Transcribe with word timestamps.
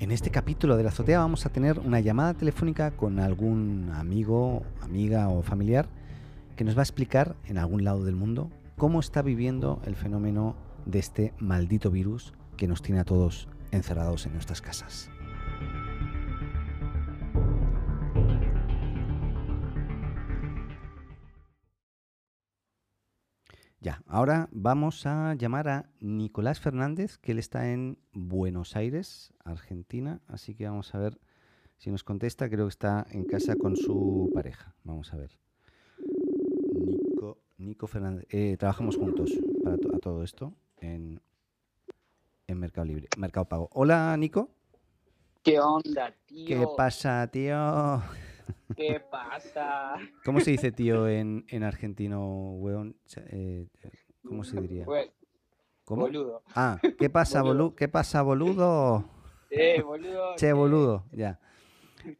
En 0.00 0.12
este 0.12 0.30
capítulo 0.30 0.78
de 0.78 0.82
la 0.82 0.88
azotea 0.88 1.18
vamos 1.18 1.44
a 1.44 1.50
tener 1.50 1.78
una 1.78 2.00
llamada 2.00 2.32
telefónica 2.32 2.90
con 2.90 3.18
algún 3.18 3.92
amigo, 3.94 4.62
amiga 4.80 5.28
o 5.28 5.42
familiar 5.42 5.88
que 6.56 6.64
nos 6.64 6.74
va 6.74 6.80
a 6.80 6.84
explicar 6.84 7.36
en 7.44 7.58
algún 7.58 7.84
lado 7.84 8.02
del 8.02 8.16
mundo 8.16 8.50
cómo 8.78 8.98
está 8.98 9.20
viviendo 9.20 9.82
el 9.84 9.96
fenómeno 9.96 10.56
de 10.86 11.00
este 11.00 11.34
maldito 11.38 11.90
virus 11.90 12.32
que 12.56 12.66
nos 12.66 12.80
tiene 12.80 13.02
a 13.02 13.04
todos 13.04 13.46
encerrados 13.72 14.24
en 14.24 14.32
nuestras 14.32 14.62
casas. 14.62 15.10
Ya, 23.82 24.02
ahora 24.06 24.50
vamos 24.52 25.06
a 25.06 25.34
llamar 25.36 25.68
a 25.68 25.88
Nicolás 26.00 26.60
Fernández, 26.60 27.16
que 27.16 27.32
él 27.32 27.38
está 27.38 27.72
en 27.72 27.96
Buenos 28.12 28.76
Aires, 28.76 29.32
Argentina, 29.42 30.20
así 30.26 30.54
que 30.54 30.68
vamos 30.68 30.94
a 30.94 30.98
ver 30.98 31.18
si 31.78 31.90
nos 31.90 32.04
contesta. 32.04 32.50
Creo 32.50 32.66
que 32.66 32.70
está 32.72 33.06
en 33.10 33.24
casa 33.24 33.56
con 33.56 33.76
su 33.76 34.30
pareja. 34.34 34.74
Vamos 34.84 35.14
a 35.14 35.16
ver. 35.16 35.30
Nico, 36.76 37.38
Nico 37.56 37.86
Fernández. 37.86 38.26
Eh, 38.28 38.58
trabajamos 38.58 38.98
juntos 38.98 39.32
para 39.64 39.76
a 39.76 39.98
todo 39.98 40.24
esto 40.24 40.52
en, 40.76 41.22
en 42.48 42.58
Mercado 42.58 42.84
Libre, 42.84 43.08
Mercado 43.16 43.48
Pago. 43.48 43.70
Hola, 43.72 44.14
Nico. 44.18 44.50
¿Qué 45.42 45.58
onda, 45.58 46.14
tío? 46.26 46.46
¿Qué 46.46 46.66
pasa, 46.76 47.26
tío? 47.32 48.02
¿Qué 48.76 49.00
pasa? 49.00 49.96
¿Cómo 50.24 50.40
se 50.40 50.50
dice 50.52 50.72
tío 50.72 51.08
en, 51.08 51.44
en 51.48 51.62
argentino, 51.64 52.52
weón? 52.54 52.96
Eh, 53.16 53.66
¿Cómo 54.26 54.44
se 54.44 54.60
diría? 54.60 54.84
¿Cómo? 55.84 56.02
Boludo. 56.02 56.42
Ah, 56.54 56.78
¿qué 56.98 57.10
pasa, 57.10 57.42
boludo? 57.42 57.74
¿Qué 57.74 57.88
pasa, 57.88 58.22
boludo? 58.22 59.08
Eh, 59.50 59.82
boludo. 59.82 60.36
Che, 60.36 60.52
boludo, 60.52 61.06
ya. 61.12 61.40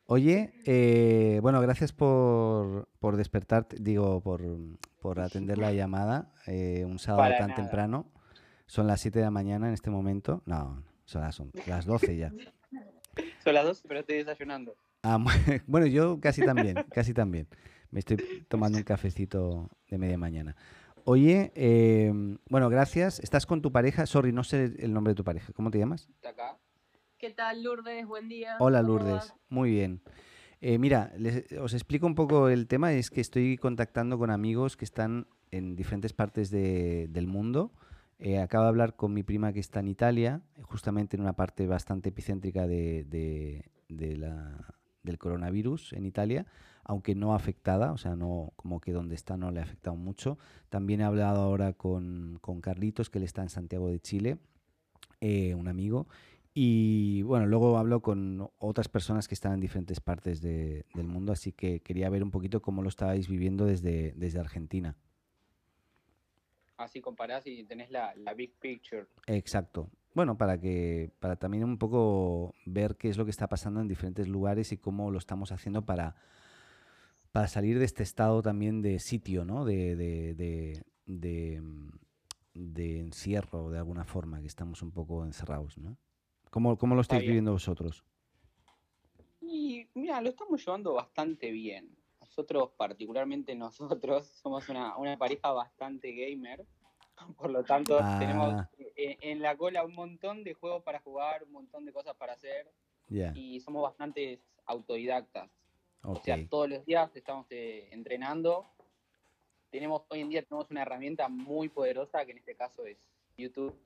Oye, 0.06 0.53
eh, 0.67 1.39
bueno, 1.42 1.61
gracias 1.61 1.92
por, 1.92 2.89
por 2.98 3.17
despertarte, 3.17 3.77
digo, 3.81 4.20
por, 4.20 4.42
por 5.01 5.20
atender 5.20 5.58
la 5.58 5.73
llamada 5.73 6.33
eh, 6.47 6.84
un 6.84 6.98
sábado 6.98 7.33
tan 7.39 7.55
temprano. 7.55 8.06
Son 8.67 8.86
las 8.86 9.01
7 9.01 9.19
de 9.19 9.25
la 9.25 9.31
mañana 9.31 9.69
en 9.69 9.75
este 9.75 9.91
momento. 9.91 10.42
No, 10.47 10.84
son 11.05 11.23
las, 11.23 11.34
son 11.34 11.51
las 11.67 11.86
12 11.86 12.17
ya. 12.17 12.33
Son 13.42 13.55
las 13.55 13.64
12, 13.64 13.89
pero 13.89 14.01
estoy 14.01 14.17
desayunando. 14.17 14.77
Ah, 15.03 15.19
bueno, 15.67 15.87
yo 15.87 16.20
casi 16.20 16.45
también, 16.45 16.84
casi 16.91 17.15
también. 17.15 17.48
Me 17.91 18.01
estoy 18.01 18.19
tomando 18.48 18.79
un 18.79 18.84
cafecito 18.84 19.69
de 19.89 19.98
media 19.98 20.19
mañana. 20.19 20.57
Oye, 21.05 21.51
em, 21.55 22.39
bueno, 22.48 22.69
gracias. 22.69 23.19
Estás 23.20 23.47
con 23.47 23.62
tu 23.62 23.73
pareja. 23.73 24.07
Sorry, 24.07 24.33
no 24.33 24.45
sé 24.45 24.77
el 24.79 24.92
nombre 24.92 25.12
de 25.12 25.17
tu 25.17 25.25
pareja. 25.25 25.53
¿Cómo 25.53 25.70
te 25.70 25.79
llamas? 25.79 26.09
¿Qué 27.19 27.31
tal, 27.31 27.62
Lourdes? 27.62 28.07
Buen 28.07 28.29
día. 28.29 28.57
Hola, 28.61 28.83
Lourdes. 28.83 29.34
Muy 29.48 29.70
bien. 29.70 30.03
Eh, 30.61 30.79
mira, 30.79 31.12
os 31.61 31.75
explico 31.75 32.07
un 32.07 32.14
poco 32.14 32.48
el 32.48 32.67
tema. 32.69 32.92
Es 32.92 33.11
que 33.11 33.20
estoy 33.20 33.57
contactando 33.57 34.19
con 34.19 34.31
amigos 34.31 34.77
que 34.77 34.85
están 34.85 35.27
en 35.51 35.75
diferentes 35.75 36.12
partes 36.12 36.51
del 36.51 37.27
mundo. 37.27 37.73
Eh, 38.19 38.39
acabo 38.39 38.64
de 38.64 38.69
hablar 38.69 38.97
con 38.97 39.14
mi 39.14 39.23
prima 39.23 39.53
que 39.53 39.61
está 39.61 39.81
en 39.81 39.89
Italia, 39.89 40.42
justamente 40.62 41.17
en 41.17 41.23
una 41.23 41.33
parte 41.33 41.67
bastante 41.67 42.11
epicéntrica 42.11 42.67
de, 42.67 43.05
de 43.89 44.17
la, 44.19 44.80
del 45.03 45.19
coronavirus 45.19 45.93
en 45.93 46.05
Italia, 46.06 46.47
aunque 46.84 47.15
no 47.15 47.34
afectada, 47.34 47.93
o 47.93 47.98
sea, 47.98 48.17
no 48.17 48.53
como 48.56 48.81
que 48.81 48.93
donde 48.93 49.15
está 49.15 49.37
no 49.37 49.51
le 49.51 49.61
ha 49.61 49.62
afectado 49.62 49.97
mucho. 49.97 50.39
También 50.69 51.01
he 51.01 51.05
hablado 51.05 51.41
ahora 51.41 51.73
con, 51.73 52.39
con 52.41 52.61
Carlitos, 52.61 53.11
que 53.11 53.19
él 53.19 53.25
está 53.25 53.42
en 53.42 53.48
Santiago 53.48 53.89
de 53.89 54.01
Chile, 54.01 54.39
eh, 55.20 55.55
un 55.55 55.69
amigo. 55.69 56.09
Y 56.53 57.23
bueno, 57.23 57.47
luego 57.47 57.79
hablo 57.79 58.01
con 58.02 58.51
otras 58.58 58.89
personas 58.89 59.29
que 59.29 59.35
están 59.35 59.52
en 59.52 59.61
diferentes 59.61 60.01
partes 60.01 60.41
del 60.41 60.85
mundo, 61.05 61.33
así 61.33 61.53
que 61.53 61.80
quería 61.80 62.11
ver 62.11 62.24
un 62.24 62.33
poquito 62.33 62.61
cómo 62.61 62.83
lo 62.83 62.89
estabais 62.89 63.29
viviendo 63.29 63.67
desde, 63.67 64.13
desde 64.17 64.41
Argentina. 64.41 64.97
Así 66.77 67.01
comparás 67.01 67.47
y 67.47 67.63
tenés 67.64 67.91
la, 67.91 68.14
la 68.17 68.35
big 68.35 68.55
picture. 68.58 69.07
Exacto 69.27 69.91
bueno, 70.15 70.37
para 70.37 70.59
que, 70.59 71.13
para 71.21 71.37
también 71.37 71.65
un 71.65 71.79
poco 71.79 72.55
ver 72.67 72.97
qué 72.97 73.09
es 73.09 73.17
lo 73.17 73.25
que 73.25 73.31
está 73.31 73.48
pasando 73.48 73.81
en 73.81 73.89
diferentes 73.89 74.27
lugares 74.29 74.73
y 74.73 74.77
cómo 74.77 75.11
lo 75.11 75.19
estamos 75.19 75.53
haciendo 75.53 75.83
para, 75.85 76.17
para 77.33 77.48
salir 77.48 77.79
de 77.79 77.85
este 77.85 78.03
estado 78.03 78.43
también 78.43 78.83
de 78.83 78.98
sitio, 78.98 79.45
¿no? 79.45 79.65
De, 79.65 79.95
de, 79.97 80.35
de, 80.35 80.83
de, 81.07 81.63
de 82.55 83.01
encierro 83.01 83.71
de 83.71 83.79
alguna 83.79 84.05
forma, 84.05 84.41
que 84.41 84.48
estamos 84.48 84.83
un 84.83 84.91
poco 84.91 85.25
encerrados, 85.25 85.79
¿no? 85.79 85.97
¿Cómo, 86.51 86.77
cómo 86.77 86.97
lo 86.97 87.03
estáis 87.03 87.23
viviendo 87.23 87.53
vosotros? 87.53 88.05
Y 89.41 89.89
mira, 89.95 90.21
lo 90.21 90.31
estamos 90.31 90.65
llevando 90.65 90.95
bastante 90.95 91.53
bien. 91.53 91.97
Nosotros, 92.21 92.71
particularmente 92.77 93.55
nosotros, 93.55 94.27
somos 94.42 94.69
una, 94.69 94.97
una 94.97 95.17
pareja 95.17 95.53
bastante 95.53 96.13
gamer. 96.13 96.67
Por 97.37 97.51
lo 97.51 97.63
tanto, 97.63 97.98
tenemos 98.19 98.65
ah. 99.08 99.16
en, 99.20 99.40
la 99.40 99.56
cola 99.56 99.84
un 99.84 99.94
montón 99.94 100.44
de 100.44 100.55
juegos 100.55 100.83
para 100.83 101.00
jugar, 101.00 101.44
un 101.44 101.52
montón 101.52 101.84
de 101.84 101.92
cosas 101.92 102.14
para 102.16 102.34
hacer. 102.34 102.70
Y 103.34 103.58
somos 103.61 103.83
bastante 103.83 104.40
autodidactas. 104.66 105.50
O 106.02 106.16
sea, 106.16 106.38
todos 106.48 106.68
los 106.68 106.84
días 106.86 107.11
estamos 107.14 107.46
eh, 107.50 107.88
entrenando. 107.90 108.70
Tenemos, 109.70 110.02
hoy 110.08 110.20
en 110.20 110.30
día 110.30 110.42
tenemos 110.42 110.70
una 110.70 110.83
herramienta 110.83 111.28
muy 111.28 111.68
poderosa, 111.68 112.24
que 112.24 112.33
en 112.33 112.38
este 112.38 112.55
caso 112.55 112.86
es 112.86 112.98
YouTube. 113.36 113.77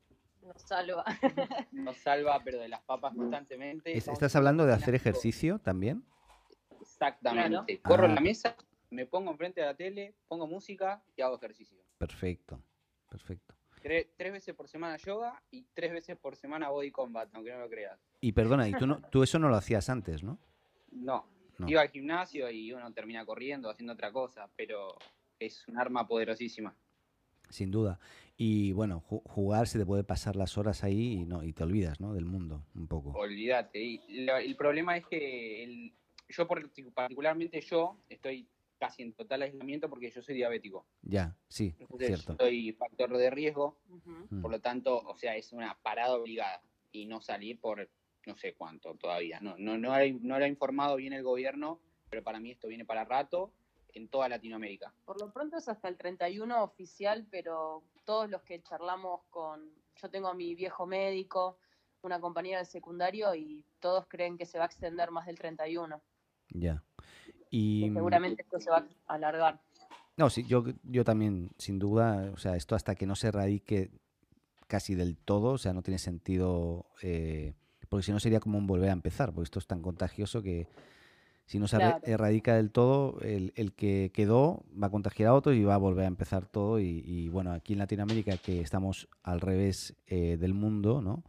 Nos 0.43 0.61
salva. 0.63 1.05
Nos 1.73 1.97
salva, 1.97 2.41
pero 2.45 2.59
de 2.59 2.69
las 2.69 2.83
papas 2.83 3.15
constantemente. 3.15 3.97
¿Estás 3.97 4.37
hablando 4.37 4.67
de 4.67 4.75
hacer 4.75 4.95
ejercicio 4.95 5.59
también? 5.59 6.05
Exactamente. 6.81 7.81
Corro 7.81 8.05
en 8.05 8.15
la 8.15 8.21
ah. 8.21 8.25
mesa, 8.25 8.57
me 8.91 9.07
pongo 9.07 9.31
enfrente 9.31 9.61
de 9.61 9.67
la 9.67 9.75
tele, 9.75 10.15
pongo 10.29 10.47
música 10.47 11.03
y 11.17 11.23
hago 11.23 11.37
ejercicio. 11.37 11.83
Perfecto. 11.99 12.61
Perfecto. 13.11 13.55
Tres, 13.85 14.33
veces 14.33 14.55
por 14.55 14.67
semana 14.67 14.97
yoga 14.97 15.43
y 15.51 15.67
tres 15.75 15.93
veces 15.93 16.17
por 16.17 16.37
semana 16.37 16.71
body 16.71 16.91
combat, 16.91 17.29
aunque 17.35 17.53
no 17.53 17.59
lo 17.59 17.69
creas. 17.69 18.01
Y 18.23 18.33
perdona, 18.33 18.67
y 18.67 18.73
tú, 18.73 18.87
no, 18.87 19.03
tú 19.11 19.23
eso 19.23 19.39
no 19.39 19.51
lo 19.51 19.57
hacías 19.57 19.91
antes, 19.91 20.23
¿no? 20.23 20.39
No. 20.91 21.27
Iba 21.67 21.83
al 21.83 21.91
gimnasio 21.91 22.51
y 22.51 22.73
uno 22.73 22.91
termina 22.95 23.27
corriendo, 23.27 23.69
haciendo 23.69 23.93
otra 23.93 24.11
cosa, 24.11 24.49
pero 24.57 24.97
es 25.39 25.69
un 25.69 25.79
arma 25.79 26.09
poderosísima. 26.09 26.75
Sin 27.51 27.71
duda. 27.71 28.01
Y 28.39 28.73
bueno, 28.73 29.01
jugar 29.01 29.69
se 29.69 29.79
te 29.79 29.85
puede 29.85 30.03
pasar 30.03 30.35
las 30.35 30.57
horas 30.57 30.83
ahí 30.83 31.21
y, 31.21 31.25
no, 31.27 31.45
y 31.45 31.53
te 31.53 31.63
olvidas, 31.63 32.01
¿no? 32.01 32.15
Del 32.15 32.25
mundo, 32.25 32.65
un 32.75 32.89
poco. 32.89 33.11
Olvídate. 33.11 33.83
Y 33.83 34.27
el 34.27 34.57
problema 34.57 34.97
es 34.97 35.07
que 35.07 35.93
yo, 36.31 36.49
particularmente 36.95 37.61
yo, 37.61 37.99
estoy 38.09 38.49
casi 38.79 39.03
en 39.03 39.13
total 39.13 39.43
aislamiento 39.43 39.89
porque 39.89 40.11
yo 40.11 40.23
soy 40.23 40.35
diabético. 40.35 40.87
Ya, 41.03 41.37
sí, 41.49 41.75
cierto. 41.99 42.37
Soy 42.39 42.73
factor 42.73 43.17
de 43.17 43.31
riesgo, 43.31 43.79
por 44.43 44.51
lo 44.51 44.61
tanto, 44.61 44.99
o 44.99 45.17
sea, 45.17 45.37
es 45.37 45.53
una 45.53 45.79
parada 45.83 46.15
obligada 46.17 46.63
y 46.93 47.07
no 47.07 47.21
salir 47.21 47.61
por 47.61 47.89
no 48.27 48.37
sé 48.37 48.55
cuánto 48.55 48.95
todavía. 48.95 49.41
No, 49.41 49.57
no, 49.59 49.77
no, 49.77 49.93
no 50.21 50.39
lo 50.39 50.45
ha 50.45 50.49
informado 50.49 50.97
bien 50.97 51.13
el 51.13 51.23
gobierno, 51.23 51.81
pero 52.09 52.23
para 52.23 52.41
mí 52.41 52.51
esto 52.51 52.69
viene 52.69 52.85
para 52.85 53.05
rato 53.05 53.53
en 53.95 54.09
toda 54.09 54.29
Latinoamérica. 54.29 54.93
Por 55.05 55.21
lo 55.21 55.33
pronto 55.33 55.57
es 55.57 55.69
hasta 55.69 55.89
el 55.89 55.97
31 55.97 56.63
oficial, 56.63 57.27
pero 57.31 57.85
todos 58.05 58.29
los 58.29 58.43
que 58.43 58.63
charlamos 58.63 59.23
con, 59.31 59.71
yo 59.97 60.11
tengo 60.11 60.29
a 60.29 60.35
mi 60.35 60.55
viejo 60.55 60.87
médico, 60.87 61.59
una 62.03 62.21
compañía 62.21 62.59
de 62.59 62.65
secundario 62.65 63.35
y 63.35 63.65
todos 63.81 64.07
creen 64.07 64.37
que 64.37 64.47
se 64.47 64.59
va 64.59 64.65
a 64.65 64.67
extender 64.67 65.11
más 65.11 65.27
del 65.27 65.39
31. 65.39 66.03
Ya. 66.51 66.83
Y 67.55 67.89
seguramente 67.93 68.43
esto 68.43 68.59
se 68.59 68.69
va 68.69 68.85
a 69.07 69.15
alargar. 69.15 69.61
No, 70.17 70.29
sí, 70.29 70.45
yo, 70.45 70.65
yo 70.83 71.05
también, 71.05 71.51
sin 71.57 71.79
duda, 71.79 72.33
o 72.35 72.37
sea, 72.37 72.57
esto 72.57 72.75
hasta 72.75 72.97
que 72.97 73.07
no 73.07 73.15
se 73.15 73.29
erradique 73.29 73.93
casi 74.67 74.97
del 74.97 75.17
todo, 75.17 75.53
o 75.53 75.59
sea, 75.59 75.73
no 75.73 75.83
tiene 75.83 75.99
sentido, 75.99 76.87
eh, 77.01 77.53
porque 77.89 78.07
si 78.07 78.11
no 78.11 78.19
sería 78.19 78.41
como 78.41 78.59
un 78.59 78.67
volver 78.67 78.91
a 78.91 78.93
empezar, 78.93 79.33
porque 79.33 79.45
esto 79.45 79.61
es 79.61 79.69
tan 79.69 79.83
contagioso 79.83 80.43
que 80.43 80.67
si 81.47 81.61
no 81.61 81.69
se 81.69 81.77
erradica 82.03 82.57
del 82.57 82.73
todo, 82.73 83.21
el, 83.21 83.53
el, 83.55 83.73
que 83.73 84.11
quedó 84.13 84.65
va 84.81 84.89
a 84.89 84.91
contagiar 84.91 85.29
a 85.29 85.35
otros 85.35 85.55
y 85.55 85.63
va 85.63 85.75
a 85.75 85.79
volver 85.79 86.07
a 86.07 86.09
empezar 86.09 86.47
todo. 86.47 86.81
Y, 86.81 87.29
bueno, 87.29 87.53
aquí 87.53 87.75
en 87.75 87.81
Latinoamérica, 87.81 88.37
que 88.39 88.63
estamos 88.63 89.09
al 89.23 89.41
revés 89.41 89.95
eh, 90.07 90.39
del 90.41 90.55
mundo, 90.55 91.03
¿no? 91.03 91.23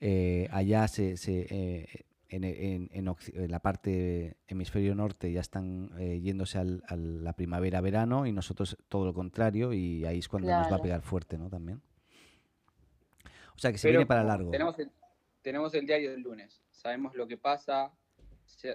Eh, 0.00 0.48
allá 0.50 0.88
se, 0.88 1.16
se 1.16 2.09
en, 2.30 3.16
la 3.48 3.60
parte 3.60 4.36
hemisferio 4.46 4.94
norte 4.94 5.32
ya 5.32 5.40
están 5.40 5.90
eh, 5.98 6.20
yéndose 6.20 6.58
al, 6.58 6.82
a 6.86 6.96
la 6.96 7.32
primavera-verano 7.34 8.26
y 8.26 8.32
nosotros 8.32 8.76
todo 8.88 9.04
lo 9.04 9.14
contrario 9.14 9.72
y 9.72 10.04
ahí 10.04 10.18
es 10.18 10.28
cuando 10.28 10.50
nos 10.50 10.70
va 10.70 10.76
a 10.76 10.82
pegar 10.82 11.02
fuerte, 11.02 11.38
¿no? 11.38 11.48
También. 11.48 11.82
O 13.54 13.58
sea 13.58 13.72
que 13.72 13.78
se 13.78 13.90
viene 13.90 14.06
para 14.06 14.24
largo. 14.24 14.50
Tenemos 14.50 14.78
el, 14.78 14.90
tenemos 15.42 15.74
el 15.74 15.86
diario 15.86 16.12
del 16.12 16.22
lunes, 16.22 16.62
sabemos 16.70 17.14
lo 17.14 17.26
que 17.26 17.36
pasa, 17.36 17.92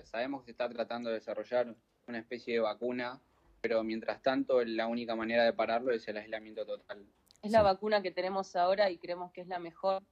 sabemos 0.03 0.41
que 0.41 0.45
se 0.45 0.51
está 0.51 0.69
tratando 0.69 1.09
de 1.09 1.15
desarrollar 1.15 1.75
una 2.07 2.19
especie 2.19 2.55
de 2.55 2.59
vacuna, 2.59 3.19
pero 3.61 3.83
mientras 3.83 4.21
tanto 4.21 4.63
la 4.63 4.87
única 4.87 5.15
manera 5.15 5.43
de 5.43 5.53
pararlo 5.53 5.91
es 5.91 6.07
el 6.07 6.17
aislamiento 6.17 6.65
total. 6.65 7.05
Es 7.41 7.51
la 7.51 7.61
vacuna 7.61 8.01
que 8.01 8.11
tenemos 8.11 8.55
ahora 8.55 8.89
y 8.89 8.97
creemos 8.97 9.31
que 9.31 9.41
es 9.41 9.47
la 9.47 9.59
mejor 9.59 10.03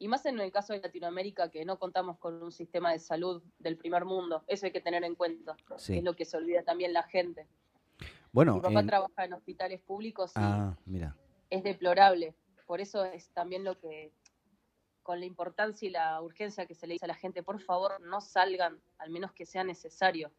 Y 0.00 0.08
más 0.08 0.24
en 0.24 0.40
el 0.40 0.50
caso 0.50 0.72
de 0.72 0.80
Latinoamérica, 0.80 1.50
que 1.50 1.62
no 1.66 1.78
contamos 1.78 2.16
con 2.18 2.42
un 2.42 2.50
sistema 2.50 2.90
de 2.90 2.98
salud 2.98 3.42
del 3.58 3.76
primer 3.76 4.06
mundo. 4.06 4.42
Eso 4.46 4.64
hay 4.64 4.72
que 4.72 4.80
tener 4.80 5.04
en 5.04 5.14
cuenta. 5.14 5.54
Es 5.76 6.02
lo 6.02 6.16
que 6.16 6.24
se 6.24 6.38
olvida 6.38 6.62
también 6.62 6.94
la 6.94 7.02
gente. 7.02 7.46
Bueno, 8.32 8.54
Mi 8.54 8.60
papá 8.62 8.86
trabaja 8.86 9.26
en 9.26 9.34
hospitales 9.34 9.82
públicos 9.82 10.30
y 10.36 10.40
ah, 10.40 10.74
mira. 10.86 11.14
es 11.50 11.62
deplorable. 11.62 12.34
Por 12.66 12.80
eso 12.80 13.04
es 13.04 13.28
también 13.34 13.62
lo 13.62 13.78
que, 13.78 14.10
con 15.02 15.20
la 15.20 15.26
importancia 15.26 15.86
y 15.86 15.90
la 15.90 16.22
urgencia 16.22 16.64
que 16.64 16.74
se 16.74 16.86
le 16.86 16.94
dice 16.94 17.04
a 17.04 17.08
la 17.08 17.14
gente, 17.14 17.42
por 17.42 17.60
favor, 17.60 18.00
no 18.00 18.22
salgan, 18.22 18.80
al 18.96 19.10
menos 19.10 19.32
que 19.32 19.44
sea 19.44 19.64
necesario. 19.64 20.32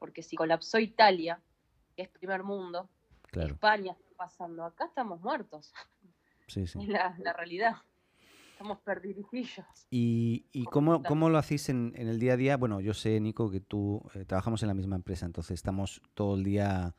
Porque 0.00 0.24
si 0.24 0.34
colapsó 0.34 0.80
Italia, 0.80 1.40
que 1.94 2.02
es 2.02 2.08
primer 2.08 2.42
mundo, 2.42 2.88
España 3.30 3.92
está 3.92 4.16
pasando, 4.16 4.64
acá 4.64 4.86
estamos 4.86 5.20
muertos. 5.20 5.72
Sí, 6.48 6.66
sí. 6.66 6.78
Es 6.82 6.88
la, 6.88 7.14
la 7.20 7.32
realidad. 7.32 7.76
Estamos 8.60 8.80
perdidillos. 8.80 9.64
¿Y, 9.90 10.44
y 10.52 10.64
cómo, 10.64 11.02
cómo, 11.02 11.30
lo 11.30 11.38
hacéis 11.38 11.70
en, 11.70 11.94
en, 11.96 12.08
el 12.08 12.18
día 12.18 12.34
a 12.34 12.36
día? 12.36 12.58
Bueno, 12.58 12.82
yo 12.82 12.92
sé, 12.92 13.18
Nico, 13.18 13.50
que 13.50 13.60
tú 13.60 14.02
eh, 14.14 14.26
trabajamos 14.26 14.62
en 14.62 14.68
la 14.68 14.74
misma 14.74 14.96
empresa, 14.96 15.24
entonces 15.24 15.54
estamos 15.54 16.02
todo 16.12 16.34
el 16.34 16.44
día, 16.44 16.94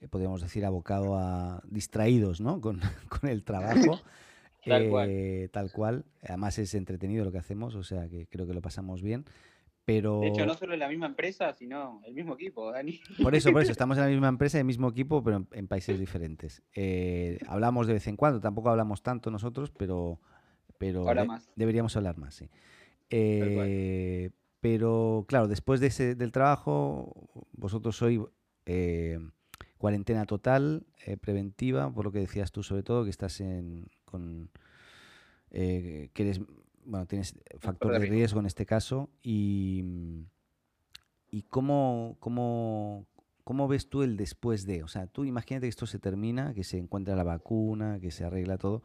eh, 0.00 0.08
podríamos 0.08 0.40
decir, 0.40 0.64
abocado 0.64 1.18
a 1.18 1.62
distraídos, 1.66 2.40
¿no? 2.40 2.62
Con, 2.62 2.80
con 3.10 3.28
el 3.28 3.44
trabajo. 3.44 4.00
tal, 4.64 4.88
cual. 4.88 5.10
Eh, 5.10 5.50
tal 5.52 5.70
cual. 5.70 6.06
Además 6.22 6.58
es 6.58 6.72
entretenido 6.72 7.26
lo 7.26 7.30
que 7.30 7.36
hacemos, 7.36 7.74
o 7.74 7.82
sea 7.82 8.08
que 8.08 8.26
creo 8.28 8.46
que 8.46 8.54
lo 8.54 8.62
pasamos 8.62 9.02
bien. 9.02 9.26
Pero... 9.84 10.20
De 10.20 10.28
hecho, 10.28 10.46
no 10.46 10.54
solo 10.54 10.72
en 10.72 10.80
la 10.80 10.88
misma 10.88 11.08
empresa, 11.08 11.52
sino 11.52 12.00
el 12.06 12.14
mismo 12.14 12.36
equipo, 12.36 12.72
Dani. 12.72 13.02
Por 13.22 13.34
eso, 13.34 13.52
por 13.52 13.60
eso, 13.60 13.72
estamos 13.72 13.98
en 13.98 14.04
la 14.04 14.08
misma 14.08 14.28
empresa, 14.28 14.58
el 14.58 14.64
mismo 14.64 14.88
equipo, 14.88 15.22
pero 15.22 15.36
en, 15.36 15.48
en 15.52 15.68
países 15.68 16.00
diferentes. 16.00 16.62
Eh, 16.74 17.38
hablamos 17.48 17.86
de 17.86 17.92
vez 17.92 18.06
en 18.06 18.16
cuando, 18.16 18.40
tampoco 18.40 18.70
hablamos 18.70 19.02
tanto 19.02 19.30
nosotros, 19.30 19.70
pero 19.70 20.18
pero 20.82 21.04
deberíamos 21.54 21.96
hablar 21.96 22.18
más, 22.18 22.34
sí. 22.34 22.50
Eh, 23.08 24.30
pero 24.58 25.24
claro, 25.28 25.46
después 25.46 25.78
de 25.78 25.86
ese, 25.86 26.16
del 26.16 26.32
trabajo, 26.32 27.46
vosotros 27.52 27.96
sois 27.96 28.18
eh, 28.66 29.20
cuarentena 29.78 30.26
total, 30.26 30.84
eh, 31.06 31.16
preventiva, 31.16 31.88
por 31.92 32.04
lo 32.04 32.10
que 32.10 32.18
decías 32.18 32.50
tú 32.50 32.64
sobre 32.64 32.82
todo, 32.82 33.04
que 33.04 33.10
estás 33.10 33.40
en, 33.40 33.86
con, 34.04 34.50
que 35.52 36.10
eres, 36.16 36.40
bueno, 36.84 37.06
tienes 37.06 37.38
factor 37.60 37.92
de 37.92 38.00
riesgo 38.00 38.40
en 38.40 38.46
este 38.46 38.66
caso 38.66 39.08
y, 39.22 39.84
y 41.30 41.42
cómo, 41.42 42.16
cómo, 42.18 43.06
¿Cómo 43.44 43.68
ves 43.68 43.88
tú 43.88 44.02
el 44.02 44.16
después 44.16 44.66
de? 44.66 44.82
O 44.82 44.88
sea, 44.88 45.06
tú 45.08 45.24
imagínate 45.24 45.66
que 45.66 45.70
esto 45.70 45.86
se 45.86 45.98
termina, 45.98 46.54
que 46.54 46.62
se 46.62 46.78
encuentra 46.78 47.16
la 47.16 47.24
vacuna, 47.24 47.98
que 48.00 48.12
se 48.12 48.24
arregla 48.24 48.56
todo 48.56 48.82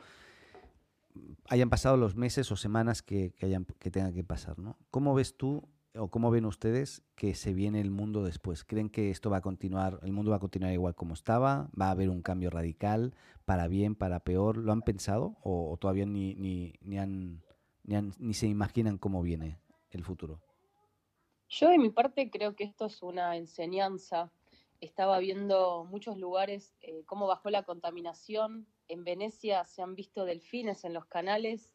hayan 1.50 1.70
pasado 1.70 1.98
los 1.98 2.16
meses 2.16 2.52
o 2.52 2.56
semanas 2.56 3.02
que, 3.02 3.34
que, 3.34 3.92
tengan 3.92 4.14
que 4.14 4.24
pasar, 4.24 4.60
¿no? 4.60 4.78
¿Cómo 4.92 5.14
ves 5.14 5.38
tú 5.38 5.68
o 5.96 6.10
cómo 6.10 6.30
ven 6.32 6.46
ustedes 6.46 7.04
que 7.16 7.34
se 7.36 7.54
viene 7.54 7.82
el 7.82 7.92
mundo 7.92 8.24
después? 8.24 8.64
¿Creen 8.64 8.90
que 8.90 9.10
esto 9.10 9.30
va 9.30 9.38
a 9.38 9.42
continuar, 9.42 10.00
el 10.04 10.14
mundo 10.14 10.32
va 10.32 10.38
a 10.38 10.42
continuar 10.42 10.74
igual 10.74 10.96
como 10.96 11.14
estaba? 11.14 11.70
¿Va 11.80 11.88
a 11.88 11.92
haber 11.92 12.10
un 12.10 12.22
cambio 12.22 12.50
radical, 12.50 13.16
para 13.46 13.68
bien, 13.68 13.96
para 13.96 14.20
peor? 14.22 14.58
¿Lo 14.58 14.72
han 14.72 14.82
pensado 14.82 15.38
o, 15.42 15.78
todavía 15.80 16.06
ni, 16.06 16.36
ni, 16.36 16.74
ni, 16.82 16.98
han, 16.98 17.44
ni, 17.84 17.96
ni 18.18 18.34
se 18.34 18.48
imaginan 18.48 18.98
cómo 18.98 19.22
viene 19.22 19.60
el 19.92 20.04
futuro? 20.04 20.42
Yo 21.50 21.70
de 21.70 21.78
mi 21.78 21.90
parte 21.90 22.30
creo 22.30 22.56
que 22.56 22.66
esto 22.66 22.86
es 22.86 23.02
una 23.02 23.38
enseñanza. 23.38 24.32
Estaba 24.80 25.20
viendo 25.20 25.86
muchos 25.86 26.18
lugares 26.18 26.76
eh, 26.82 27.04
cómo 27.06 27.28
bajó 27.28 27.50
la 27.50 27.64
contaminación 27.64 28.68
en 28.88 29.04
Venecia 29.04 29.64
se 29.66 29.82
han 29.82 29.96
visto 29.96 30.26
delfines 30.26 30.84
en 30.84 30.94
los 30.94 31.06
canales 31.06 31.70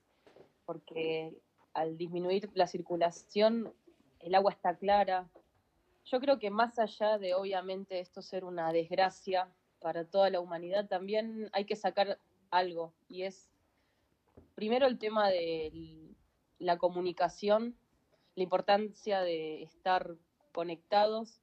porque 0.64 1.36
al 1.74 1.96
disminuir 1.96 2.50
la 2.54 2.66
circulación 2.66 3.72
el 4.20 4.34
agua 4.34 4.52
está 4.52 4.76
clara. 4.76 5.28
Yo 6.04 6.20
creo 6.20 6.38
que 6.38 6.50
más 6.50 6.78
allá 6.78 7.18
de 7.18 7.34
obviamente 7.34 8.00
esto 8.00 8.22
ser 8.22 8.44
una 8.44 8.72
desgracia 8.72 9.48
para 9.80 10.04
toda 10.04 10.30
la 10.30 10.40
humanidad, 10.40 10.86
también 10.86 11.50
hay 11.52 11.64
que 11.64 11.76
sacar 11.76 12.18
algo 12.50 12.92
y 13.08 13.22
es 13.22 13.50
primero 14.54 14.86
el 14.86 14.98
tema 14.98 15.28
de 15.28 16.14
la 16.58 16.78
comunicación, 16.78 17.76
la 18.36 18.44
importancia 18.44 19.20
de 19.22 19.62
estar 19.62 20.14
conectados. 20.52 21.40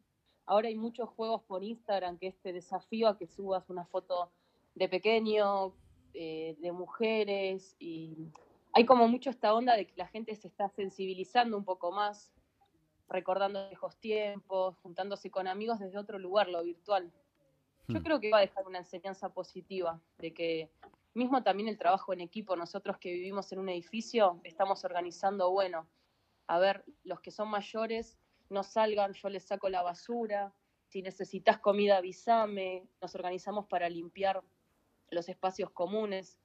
Ahora 0.50 0.68
hay 0.68 0.76
muchos 0.76 1.08
juegos 1.10 1.44
por 1.44 1.64
Instagram 1.64 2.18
que 2.18 2.26
este 2.26 2.52
desafío 2.52 3.08
a 3.08 3.20
que 3.20 3.28
subas 3.28 3.70
una 3.70 3.86
foto 3.86 4.32
de 4.74 4.90
pequeño, 4.90 5.76
eh, 6.16 6.56
de 6.58 6.72
mujeres, 6.72 7.76
y 7.78 8.32
hay 8.74 8.84
como 8.84 9.08
mucho 9.08 9.30
esta 9.30 9.54
onda 9.54 9.76
de 9.76 9.86
que 9.86 9.94
la 9.96 10.08
gente 10.08 10.36
se 10.36 10.48
está 10.48 10.68
sensibilizando 10.70 11.56
un 11.56 11.64
poco 11.64 11.92
más, 11.92 12.34
recordando 13.10 13.68
viejos 13.68 13.96
tiempos, 13.98 14.76
juntándose 14.82 15.30
con 15.30 15.48
amigos 15.48 15.78
desde 15.78 16.00
otro 16.00 16.18
lugar, 16.18 16.50
lo 16.50 16.64
virtual. 16.64 17.12
Yo 17.88 18.00
hmm. 18.00 18.04
creo 18.04 18.20
que 18.20 18.32
va 18.32 18.40
a 18.40 18.42
dejar 18.42 18.66
una 18.66 18.80
enseñanza 18.80 19.32
positiva, 19.32 20.02
de 20.18 20.34
que 20.34 20.72
mismo 21.14 21.44
también 21.44 21.70
el 21.70 21.78
trabajo 21.78 22.12
en 22.12 22.22
equipo, 22.22 22.56
nosotros 22.56 22.98
que 22.98 23.14
vivimos 23.14 23.52
en 23.52 23.60
un 23.60 23.70
edificio, 23.70 24.42
estamos 24.44 24.84
organizando, 24.84 25.52
bueno, 25.52 25.88
a 26.48 26.58
ver, 26.58 26.84
los 27.04 27.20
que 27.20 27.30
son 27.30 27.50
mayores 27.50 28.19
no 28.50 28.64
salgan, 28.64 29.14
yo 29.14 29.30
les 29.30 29.44
saco 29.44 29.70
la 29.70 29.82
basura, 29.82 30.54
si 30.90 31.02
necesitas 31.02 31.60
comida 31.60 31.98
avísame, 31.98 32.88
nos 33.02 33.14
organizamos 33.16 33.68
para 33.68 33.90
limpiar 33.90 34.44
los 35.12 35.30
espacios 35.30 35.70
comunes. 35.72 36.40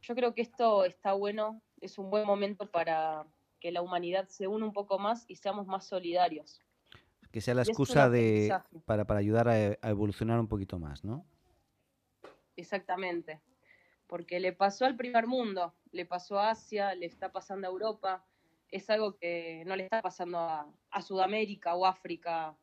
Yo 0.00 0.14
creo 0.14 0.34
que 0.34 0.42
esto 0.42 0.84
está 0.84 1.12
bueno, 1.12 1.60
es 1.80 1.98
un 1.98 2.10
buen 2.10 2.26
momento 2.26 2.70
para 2.70 3.26
que 3.60 3.72
la 3.72 3.82
humanidad 3.82 4.28
se 4.28 4.46
une 4.46 4.64
un 4.64 4.72
poco 4.72 4.98
más 4.98 5.24
y 5.28 5.36
seamos 5.36 5.66
más 5.66 5.86
solidarios. 5.86 6.60
Que 7.30 7.40
sea 7.40 7.54
la 7.54 7.62
excusa 7.62 8.08
de, 8.08 8.52
para, 8.84 9.04
para 9.04 9.20
ayudar 9.20 9.48
a, 9.48 9.52
a, 9.52 9.90
evolucionar 9.90 10.38
un 10.38 10.48
poquito 10.48 10.78
más, 10.78 11.04
¿no? 11.04 11.24
Exactamente, 12.56 13.40
porque 14.06 14.38
le 14.38 14.52
pasó 14.52 14.84
al 14.84 14.96
primer 14.96 15.26
mundo, 15.26 15.74
le 15.90 16.04
pasó 16.04 16.38
a 16.38 16.50
Asia, 16.50 16.94
le 16.94 17.06
está 17.06 17.32
pasando 17.32 17.66
a 17.66 17.70
Europa, 17.70 18.26
es 18.72 18.90
algo 18.90 19.16
que 19.16 19.62
no 19.66 19.76
le 19.76 19.84
está 19.84 20.02
pasando 20.02 20.38
a, 20.38 20.66
a 20.90 21.02
Sudamérica 21.02 21.76
o 21.76 21.86
África 21.86 22.56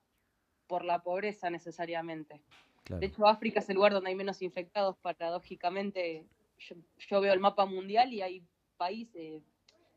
por 0.68 0.84
la 0.84 1.02
pobreza 1.02 1.50
necesariamente. 1.50 2.42
De 2.98 3.06
hecho, 3.06 3.28
África 3.28 3.60
es 3.60 3.70
el 3.70 3.76
lugar 3.76 3.94
donde 3.94 4.10
hay 4.10 4.16
menos 4.16 4.42
infectados, 4.42 4.98
paradójicamente. 4.98 6.26
Yo, 6.98 7.22
veo 7.22 7.34
el 7.34 7.40
mapa 7.40 7.66
mundial 7.66 8.14
y 8.14 8.22
hay 8.22 8.44
países, 8.78 9.44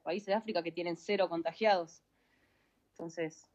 países 0.02 0.26
de 0.26 0.34
África 0.34 0.62
que 0.62 0.72
tienen 0.72 0.96
cero 0.96 1.28
contagiados. 1.28 2.02
Entonces, 2.90 3.50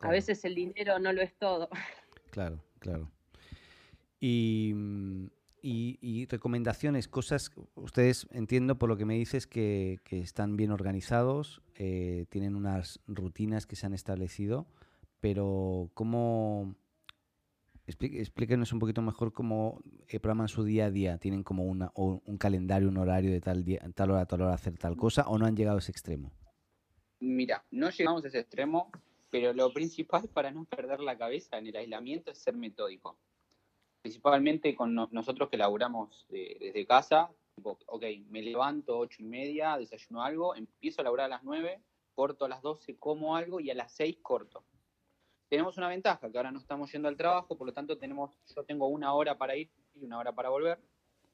a 0.00 0.08
veces 0.08 0.44
el 0.44 0.54
dinero 0.54 0.98
no 0.98 1.12
lo 1.12 1.22
es 1.22 1.36
todo. 1.36 1.68
Claro, 2.30 2.62
claro. 2.78 3.10
Y, 4.20 4.72
y, 5.62 6.26
recomendaciones, 6.26 7.08
cosas, 7.08 7.50
ustedes 7.74 8.26
entiendo 8.30 8.78
por 8.78 8.88
lo 8.88 8.96
que 8.96 9.04
me 9.04 9.14
dices 9.14 9.46
que, 9.46 10.00
están 10.10 10.56
bien 10.56 10.70
organizados, 10.70 11.62
eh, 11.76 12.26
tienen 12.28 12.56
unas 12.56 13.00
rutinas 13.06 13.66
que 13.66 13.76
se 13.76 13.86
han 13.86 13.94
establecido, 13.94 14.66
pero 15.20 15.90
¿cómo, 15.94 16.74
explíquenos 17.86 18.72
un 18.72 18.78
poquito 18.78 19.02
mejor 19.02 19.32
cómo 19.32 19.82
eh, 20.08 20.20
programan 20.20 20.48
su 20.48 20.64
día 20.64 20.86
a 20.86 20.90
día. 20.90 21.18
¿Tienen 21.18 21.42
como 21.42 21.64
una, 21.64 21.92
un 21.94 22.38
calendario, 22.38 22.88
un 22.88 22.96
horario 22.96 23.30
de 23.30 23.40
tal, 23.40 23.64
día, 23.64 23.80
tal 23.94 24.12
hora, 24.12 24.26
tal 24.26 24.42
hora 24.42 24.54
hacer 24.54 24.76
tal 24.78 24.96
cosa 24.96 25.28
o 25.28 25.38
no 25.38 25.46
han 25.46 25.56
llegado 25.56 25.76
a 25.76 25.80
ese 25.80 25.90
extremo? 25.90 26.32
Mira, 27.20 27.64
no 27.70 27.90
llegamos 27.90 28.24
a 28.24 28.28
ese 28.28 28.40
extremo, 28.40 28.90
pero 29.30 29.52
lo 29.52 29.72
principal 29.72 30.28
para 30.28 30.50
no 30.50 30.64
perder 30.64 31.00
la 31.00 31.18
cabeza 31.18 31.58
en 31.58 31.66
el 31.66 31.76
aislamiento 31.76 32.30
es 32.30 32.38
ser 32.38 32.56
metódico. 32.56 33.18
Principalmente 34.02 34.74
con 34.74 34.94
nosotros 34.94 35.48
que 35.48 35.56
laburamos 35.56 36.26
desde 36.30 36.86
casa, 36.86 37.30
ok, 37.62 38.04
me 38.28 38.42
levanto 38.42 38.98
ocho 38.98 39.22
y 39.22 39.26
media, 39.26 39.76
desayuno 39.76 40.22
algo, 40.22 40.54
empiezo 40.54 41.00
a 41.00 41.04
laburar 41.04 41.26
a 41.26 41.36
las 41.36 41.44
nueve, 41.44 41.82
corto 42.14 42.46
a 42.46 42.48
las 42.48 42.62
doce, 42.62 42.96
como 42.98 43.36
algo 43.36 43.60
y 43.60 43.70
a 43.70 43.74
las 43.74 43.92
seis 43.92 44.18
corto 44.22 44.64
tenemos 45.50 45.76
una 45.76 45.88
ventaja, 45.88 46.30
que 46.30 46.38
ahora 46.38 46.52
no 46.52 46.60
estamos 46.60 46.92
yendo 46.92 47.08
al 47.08 47.16
trabajo, 47.16 47.58
por 47.58 47.66
lo 47.66 47.72
tanto 47.72 47.98
tenemos, 47.98 48.38
yo 48.54 48.62
tengo 48.62 48.86
una 48.86 49.12
hora 49.12 49.36
para 49.36 49.56
ir 49.56 49.68
y 49.94 50.04
una 50.04 50.16
hora 50.16 50.32
para 50.32 50.48
volver, 50.48 50.78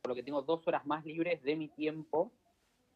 por 0.00 0.08
lo 0.08 0.14
que 0.14 0.22
tengo 0.22 0.40
dos 0.40 0.66
horas 0.66 0.86
más 0.86 1.04
libres 1.04 1.42
de 1.42 1.54
mi 1.54 1.68
tiempo 1.68 2.32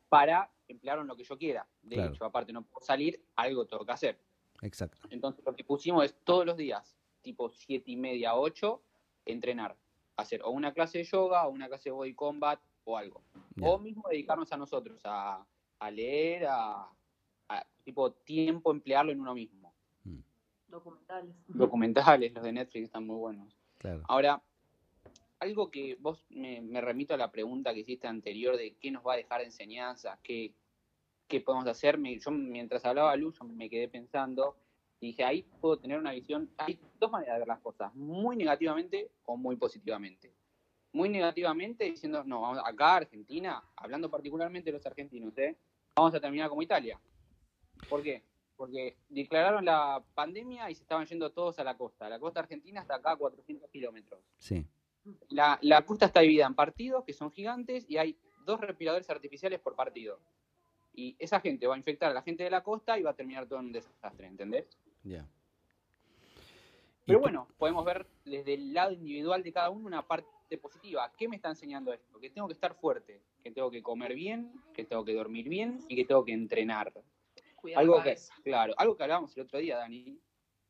para 0.09 0.51
emplearlo 0.67 1.03
en 1.03 1.09
lo 1.09 1.17
que 1.17 1.25
yo 1.25 1.37
quiera. 1.37 1.69
De 1.83 2.03
hecho, 2.03 2.25
aparte 2.25 2.55
no 2.55 2.63
puedo 2.63 2.85
salir, 2.85 3.23
algo 3.37 3.67
tengo 3.67 3.85
que 3.85 3.93
hacer. 3.93 4.19
Exacto. 4.63 4.97
Entonces 5.11 5.45
lo 5.45 5.55
que 5.55 5.63
pusimos 5.63 6.07
es 6.07 6.17
todos 6.25 6.47
los 6.47 6.57
días, 6.57 6.97
tipo 7.21 7.51
siete 7.51 7.91
y 7.91 7.97
media, 7.97 8.35
ocho, 8.35 8.83
entrenar. 9.33 9.77
Hacer 10.17 10.43
o 10.43 10.51
una 10.51 10.73
clase 10.73 10.99
de 10.99 11.05
yoga, 11.05 11.47
o 11.47 11.51
una 11.51 11.69
clase 11.69 11.89
de 11.89 11.93
body 11.93 12.15
combat, 12.15 12.61
o 12.85 12.97
algo. 12.97 13.23
O 13.61 13.79
mismo 13.79 14.05
dedicarnos 14.11 14.53
a 14.53 14.57
nosotros, 14.57 15.01
a, 15.05 15.45
leer, 15.91 16.47
a, 16.47 16.89
a, 17.49 17.67
tipo 17.85 18.13
tiempo 18.13 18.71
emplearlo 18.71 19.13
en 19.13 19.21
uno 19.21 19.35
mismo. 19.35 19.75
Documentales. 20.69 21.35
Documentales, 21.49 22.33
los 22.33 22.45
de 22.45 22.53
Netflix 22.53 22.85
están 22.85 23.07
muy 23.07 23.17
buenos. 23.17 23.57
Ahora, 24.05 24.43
algo 25.41 25.71
que 25.71 25.97
vos 25.99 26.25
me, 26.31 26.81
remito 26.81 27.15
a 27.15 27.17
la 27.17 27.33
pregunta 27.33 27.75
que 27.75 27.81
hiciste 27.81 28.07
anterior 28.07 28.57
de 28.57 28.75
qué 28.75 28.91
nos 28.91 29.05
va 29.05 29.15
a 29.15 29.17
dejar 29.17 29.41
de 29.41 29.47
enseñanza, 29.47 30.19
qué, 30.23 30.55
qué 31.27 31.41
podemos 31.41 31.67
hacer. 31.67 31.99
yo 31.99 32.31
mientras 32.31 32.85
hablaba 32.85 33.17
Luz, 33.17 33.43
me 33.43 33.69
quedé 33.69 33.89
pensando 33.89 34.57
y 35.01 35.09
dije, 35.09 35.25
ahí 35.25 35.43
puedo 35.61 35.79
tener 35.79 35.99
una 35.99 36.13
visión. 36.13 36.51
Hay 36.59 36.79
dos 36.99 37.11
maneras 37.11 37.37
de 37.37 37.39
ver 37.41 37.49
las 37.49 37.61
cosas, 37.61 37.95
muy 37.95 38.37
negativamente 38.37 39.11
o 39.25 39.37
muy 39.37 39.57
positivamente. 39.57 40.33
Muy 40.93 41.09
negativamente 41.09 41.85
diciendo, 41.85 42.23
no, 42.25 42.43
vamos 42.43 42.63
acá 42.65 42.97
Argentina, 42.97 43.63
hablando 43.77 44.11
particularmente 44.11 44.71
de 44.71 44.77
los 44.77 44.87
argentinos, 44.87 45.37
¿eh? 45.39 45.57
vamos 45.97 46.15
a 46.15 46.21
terminar 46.21 46.51
como 46.51 46.63
Italia. 46.63 47.01
¿Por 47.89 48.03
qué? 48.03 48.25
Porque 48.57 48.99
declararon 49.09 49.65
la 49.65 50.05
pandemia 50.15 50.71
y 50.71 50.75
se 50.75 50.83
estaban 50.83 51.07
yendo 51.07 51.31
todos 51.31 51.59
a 51.59 51.65
la 51.65 51.79
costa. 51.79 52.09
La 52.11 52.19
costa 52.19 52.41
argentina 52.41 52.83
está 52.83 52.97
acá 52.97 53.13
a 53.13 53.17
400 53.17 53.71
kilómetros. 53.71 54.21
Sí. 54.37 54.67
La, 55.31 55.59
la 55.63 55.87
costa 55.87 56.07
está 56.07 56.21
dividida 56.21 56.47
en 56.47 56.55
partidos 56.55 57.05
que 57.05 57.15
son 57.15 57.33
gigantes 57.33 57.87
y 57.89 57.97
hay 57.97 58.19
dos 58.45 58.61
respiradores 58.61 59.09
artificiales 59.09 59.61
por 59.61 59.75
partido. 59.75 60.21
Y 60.93 61.17
esa 61.19 61.41
gente 61.41 61.67
va 61.67 61.77
a 61.77 61.79
infectar 61.79 62.11
a 62.11 62.15
la 62.15 62.23
gente 62.23 62.45
de 62.45 62.51
la 62.51 62.63
costa 62.63 62.99
y 62.99 63.03
va 63.03 63.11
a 63.13 63.17
terminar 63.17 63.47
todo 63.47 63.61
en 63.61 63.67
un 63.67 63.73
desastre, 63.73 64.27
¿entendés? 64.27 64.67
Ya. 65.03 65.27
Pero 67.07 67.21
bueno, 67.21 67.49
podemos 67.59 67.85
ver 67.85 68.07
desde 68.25 68.55
el 68.55 68.73
lado 68.73 68.93
individual 68.93 69.43
de 69.43 69.53
cada 69.53 69.71
uno 69.71 69.87
una 69.87 70.07
parte 70.07 70.57
positiva. 70.59 71.11
¿Qué 71.17 71.29
me 71.29 71.37
está 71.37 71.49
enseñando 71.49 71.93
esto? 71.93 72.21
Que 72.21 72.31
tengo 72.31 72.47
que 72.47 72.55
estar 72.55 72.75
fuerte, 72.75 73.21
que 73.43 73.51
tengo 73.51 73.71
que 73.71 73.83
comer 73.83 74.15
bien, 74.15 74.53
que 74.73 74.85
tengo 74.85 75.05
que 75.05 75.15
dormir 75.15 75.49
bien 75.49 75.81
y 75.89 75.97
que 75.97 76.05
tengo 76.05 76.25
que 76.25 76.33
entrenar. 76.33 76.93
algo 77.75 78.03
que, 78.03 78.17
claro, 78.45 78.75
algo 78.77 78.97
que 78.97 79.03
hablábamos 79.03 79.37
el 79.37 79.43
otro 79.43 79.59
día, 79.59 79.77
Dani. 79.77 80.21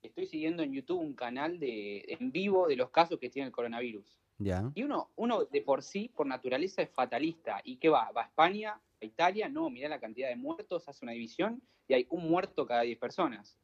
Estoy 0.02 0.24
siguiendo 0.24 0.62
en 0.62 0.72
YouTube 0.72 0.98
un 0.98 1.12
canal 1.12 1.58
de 1.58 2.06
en 2.08 2.32
vivo 2.32 2.66
de 2.68 2.76
los 2.76 2.88
casos 2.88 3.18
que 3.18 3.28
tiene 3.28 3.48
el 3.48 3.52
coronavirus. 3.52 4.18
Ya. 4.38 4.72
Y 4.74 4.82
uno, 4.82 5.10
uno 5.16 5.44
de 5.44 5.60
por 5.60 5.82
sí, 5.82 6.08
por 6.08 6.26
naturaleza, 6.26 6.80
es 6.80 6.88
fatalista. 6.88 7.60
¿Y 7.64 7.76
qué 7.76 7.90
va? 7.90 8.10
¿Va 8.12 8.22
a 8.22 8.26
España? 8.26 8.80
¿A 8.98 9.04
Italia? 9.04 9.50
No, 9.50 9.68
mira 9.68 9.90
la 9.90 10.00
cantidad 10.00 10.30
de 10.30 10.36
muertos, 10.36 10.88
hace 10.88 11.04
una 11.04 11.12
división 11.12 11.60
y 11.86 11.92
hay 11.92 12.06
un 12.08 12.30
muerto 12.30 12.64
cada 12.64 12.80
10 12.80 12.98
personas 12.98 13.58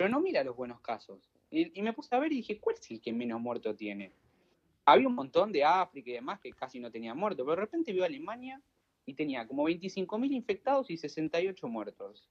pero 0.00 0.08
no 0.08 0.22
mira 0.22 0.42
los 0.42 0.56
buenos 0.56 0.80
casos. 0.80 1.30
Y, 1.50 1.82
me 1.82 1.92
puse 1.92 2.14
a 2.14 2.18
ver 2.18 2.32
y 2.32 2.36
dije, 2.36 2.58
¿cuál 2.58 2.76
es 2.76 2.90
el 2.90 3.02
que 3.02 3.12
menos 3.12 3.38
muerto 3.38 3.76
tiene? 3.76 4.14
Había 4.86 5.06
un 5.06 5.14
montón 5.14 5.52
de 5.52 5.62
África 5.62 6.08
y 6.08 6.14
demás 6.14 6.40
que 6.40 6.54
casi 6.54 6.80
no 6.80 6.90
tenían 6.90 7.18
muerto, 7.18 7.44
pero 7.44 7.56
de 7.56 7.60
repente 7.60 7.92
vio 7.92 8.04
a 8.04 8.06
Alemania 8.06 8.62
y 9.04 9.12
tenía 9.12 9.46
como 9.46 9.68
25.000 9.68 10.32
infectados 10.32 10.90
y 10.90 10.96
68 10.96 11.68
muertos. 11.68 12.30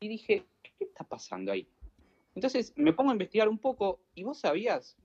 Y 0.00 0.08
dije, 0.08 0.48
¿qué 0.60 0.86
está 0.86 1.04
pasando 1.04 1.52
ahí? 1.52 1.68
Entonces 2.34 2.72
me 2.74 2.92
pongo 2.92 3.10
a 3.10 3.12
investigar 3.12 3.48
un 3.48 3.58
poco 3.58 4.00
y 4.16 4.24
vos 4.24 4.40
sabías 4.40 4.96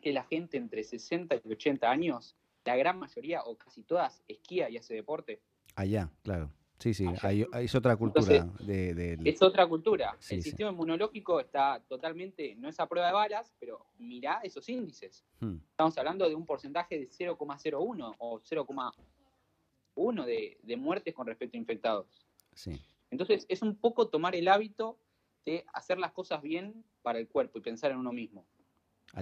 que 0.00 0.12
la 0.12 0.22
gente 0.22 0.58
entre 0.58 0.84
60 0.84 1.40
y 1.44 1.52
80 1.54 1.90
años, 1.90 2.36
la 2.64 2.76
gran 2.76 3.00
mayoría 3.00 3.42
o 3.42 3.58
casi 3.58 3.82
todas, 3.82 4.22
esquía 4.28 4.70
y 4.70 4.76
hace 4.76 4.94
deporte. 4.94 5.42
Allá, 5.74 6.08
claro. 6.22 6.52
Sí, 6.78 6.92
sí, 6.92 7.06
es 7.54 7.74
otra 7.74 7.96
cultura. 7.96 8.46
de, 8.60 9.18
Es 9.24 9.40
otra 9.40 9.66
cultura. 9.66 10.16
el 10.30 10.42
sistema 10.42 10.70
inmunológico 10.70 11.40
está 11.40 11.82
totalmente, 11.88 12.54
no 12.56 12.68
es 12.68 12.78
a 12.78 12.86
prueba 12.86 13.06
de 13.06 13.14
balas, 13.14 13.54
pero 13.58 13.86
mirá 13.98 14.40
esos 14.42 14.68
índices. 14.68 15.24
Hmm. 15.40 15.56
Estamos 15.70 15.96
hablando 15.96 16.28
de 16.28 16.34
un 16.34 16.44
porcentaje 16.44 16.98
de 16.98 17.08
0,01 17.08 18.14
o 18.18 18.40
0,1 18.40 20.24
de, 20.26 20.58
de 20.62 20.76
muertes 20.76 21.14
con 21.14 21.26
respecto 21.26 21.56
a 21.56 21.60
infectados. 21.60 22.26
Sí. 22.54 22.78
Entonces 23.10 23.46
es 23.48 23.62
un 23.62 23.76
poco 23.76 24.08
tomar 24.08 24.36
el 24.36 24.46
hábito 24.48 24.98
de 25.46 25.64
hacer 25.72 25.98
las 25.98 26.12
cosas 26.12 26.42
bien 26.42 26.84
para 27.02 27.18
el 27.18 27.28
cuerpo 27.28 27.58
y 27.58 27.62
pensar 27.62 27.90
en 27.90 27.98
uno 27.98 28.12
mismo. 28.12 28.44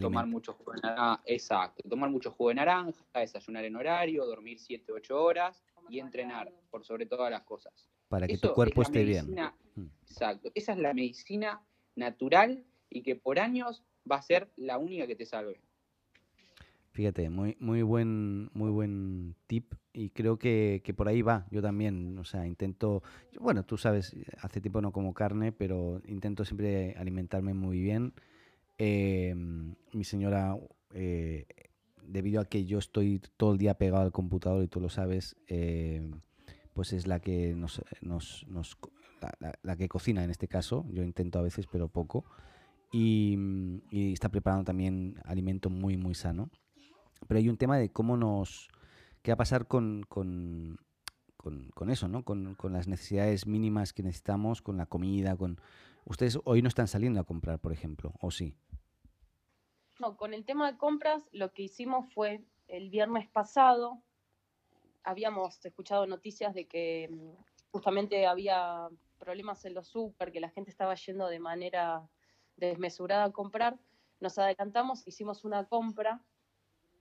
Tomar 0.00 0.26
mucho 0.26 0.54
jugo 0.54 0.72
de 0.72 0.80
naranja, 0.80 1.22
exacto, 1.24 1.88
tomar 1.88 2.10
mucho 2.10 2.32
jugo 2.32 2.48
de 2.48 2.56
naranja, 2.56 3.04
desayunar 3.14 3.64
en 3.64 3.76
horario, 3.76 4.26
dormir 4.26 4.58
7, 4.58 4.90
8 4.90 5.22
horas 5.22 5.62
y 5.88 6.00
entrenar 6.00 6.52
por 6.70 6.84
sobre 6.84 7.06
todas 7.06 7.30
las 7.30 7.42
cosas. 7.42 7.88
Para 8.08 8.26
que 8.26 8.38
tu 8.38 8.52
cuerpo 8.52 8.82
esté 8.82 9.04
bien. 9.04 9.34
Mm. 9.74 9.86
Exacto. 10.02 10.50
Esa 10.54 10.72
es 10.72 10.78
la 10.78 10.94
medicina 10.94 11.62
natural 11.96 12.64
y 12.90 13.02
que 13.02 13.16
por 13.16 13.38
años 13.38 13.84
va 14.10 14.16
a 14.16 14.22
ser 14.22 14.50
la 14.56 14.78
única 14.78 15.06
que 15.06 15.16
te 15.16 15.26
salve. 15.26 15.60
Fíjate, 16.92 17.28
muy, 17.28 17.56
muy 17.58 17.82
buen, 17.82 18.50
muy 18.54 18.70
buen 18.70 19.34
tip 19.48 19.74
y 19.92 20.10
creo 20.10 20.38
que, 20.38 20.80
por 20.96 21.08
ahí 21.08 21.22
va. 21.22 21.44
Yo 21.50 21.60
también, 21.60 22.16
o 22.18 22.24
sea, 22.24 22.46
intento, 22.46 23.02
bueno, 23.40 23.64
tú 23.64 23.76
sabes, 23.76 24.14
hace 24.38 24.60
tiempo 24.60 24.80
no 24.80 24.92
como 24.92 25.12
carne, 25.12 25.50
pero 25.50 26.00
intento 26.06 26.44
siempre 26.44 26.94
alimentarme 26.96 27.52
muy 27.52 27.80
bien. 27.80 28.14
Em, 28.78 29.74
mi 29.92 30.04
señora 30.04 30.56
eh, 30.92 31.46
debido 32.06 32.40
a 32.40 32.44
que 32.44 32.64
yo 32.64 32.78
estoy 32.78 33.20
todo 33.36 33.52
el 33.52 33.58
día 33.58 33.74
pegado 33.74 34.02
al 34.02 34.12
computador 34.12 34.62
y 34.62 34.68
tú 34.68 34.80
lo 34.80 34.88
sabes, 34.88 35.36
eh, 35.48 36.10
pues 36.72 36.92
es 36.92 37.06
la 37.06 37.20
que 37.20 37.54
nos, 37.54 37.82
nos, 38.02 38.46
la, 39.62 39.76
que 39.76 39.88
cocina 39.88 40.24
en 40.24 40.30
este 40.30 40.48
caso. 40.48 40.84
Yo 40.90 41.02
intento 41.02 41.38
a 41.38 41.42
veces, 41.42 41.66
pero 41.70 41.88
poco. 41.88 42.24
Y, 42.92 43.38
está 43.90 44.28
preparando 44.28 44.64
también 44.64 45.16
alimento 45.24 45.70
muy, 45.70 45.96
muy 45.96 46.14
sano. 46.14 46.50
Pero 47.26 47.38
hay 47.38 47.48
un 47.48 47.56
tema 47.56 47.78
de 47.78 47.90
cómo 47.90 48.16
nos... 48.16 48.68
¿Qué 49.22 49.30
va 49.30 49.34
a 49.34 49.38
pasar 49.38 49.66
con, 49.66 50.04
con, 50.08 50.78
con, 51.36 51.90
eso, 51.90 52.08
¿no? 52.08 52.24
Con, 52.24 52.54
con, 52.56 52.74
las 52.74 52.88
necesidades 52.88 53.46
mínimas 53.46 53.92
que 53.94 54.02
necesitamos, 54.02 54.60
con 54.60 54.76
la 54.76 54.86
comida, 54.86 55.36
con... 55.36 55.60
Ustedes 56.04 56.38
hoy 56.44 56.60
no 56.60 56.68
están 56.68 56.86
saliendo 56.86 57.20
a 57.20 57.24
comprar, 57.24 57.58
por 57.58 57.72
ejemplo, 57.72 58.12
¿o 58.20 58.30
sí? 58.30 58.54
No, 60.00 60.16
con 60.16 60.34
el 60.34 60.44
tema 60.44 60.70
de 60.70 60.78
compras, 60.78 61.28
lo 61.32 61.52
que 61.52 61.62
hicimos 61.62 62.12
fue 62.12 62.44
el 62.68 62.90
viernes 62.90 63.28
pasado, 63.28 64.02
habíamos 65.04 65.64
escuchado 65.64 66.06
noticias 66.06 66.54
de 66.54 66.66
que 66.66 67.08
mm, 67.10 67.30
justamente 67.70 68.26
había 68.26 68.88
problemas 69.18 69.64
en 69.64 69.74
los 69.74 69.88
super, 69.88 70.32
que 70.32 70.40
la 70.40 70.50
gente 70.50 70.70
estaba 70.70 70.94
yendo 70.94 71.28
de 71.28 71.38
manera 71.38 72.08
desmesurada 72.56 73.24
a 73.24 73.32
comprar. 73.32 73.78
Nos 74.20 74.38
adelantamos, 74.38 75.06
hicimos 75.06 75.44
una 75.44 75.64
compra. 75.66 76.20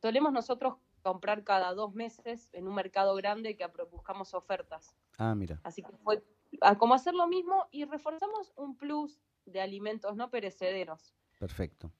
Solemos 0.01 0.31
nosotros 0.31 0.75
comprar 1.01 1.43
cada 1.43 1.73
dos 1.73 1.93
meses 1.93 2.49
en 2.53 2.67
un 2.67 2.75
mercado 2.75 3.15
grande 3.15 3.57
que 3.57 3.67
buscamos 3.91 4.33
ofertas. 4.33 4.95
Ah, 5.17 5.35
mira. 5.35 5.59
Así 5.63 5.81
que 5.81 5.91
fue 6.03 6.23
a 6.61 6.77
como 6.77 6.93
hacer 6.93 7.13
lo 7.13 7.27
mismo 7.27 7.67
y 7.71 7.85
reforzamos 7.85 8.53
un 8.55 8.77
plus 8.77 9.19
de 9.45 9.61
alimentos 9.61 10.15
no 10.15 10.29
perecederos. 10.29 11.13
Perfecto 11.39 11.91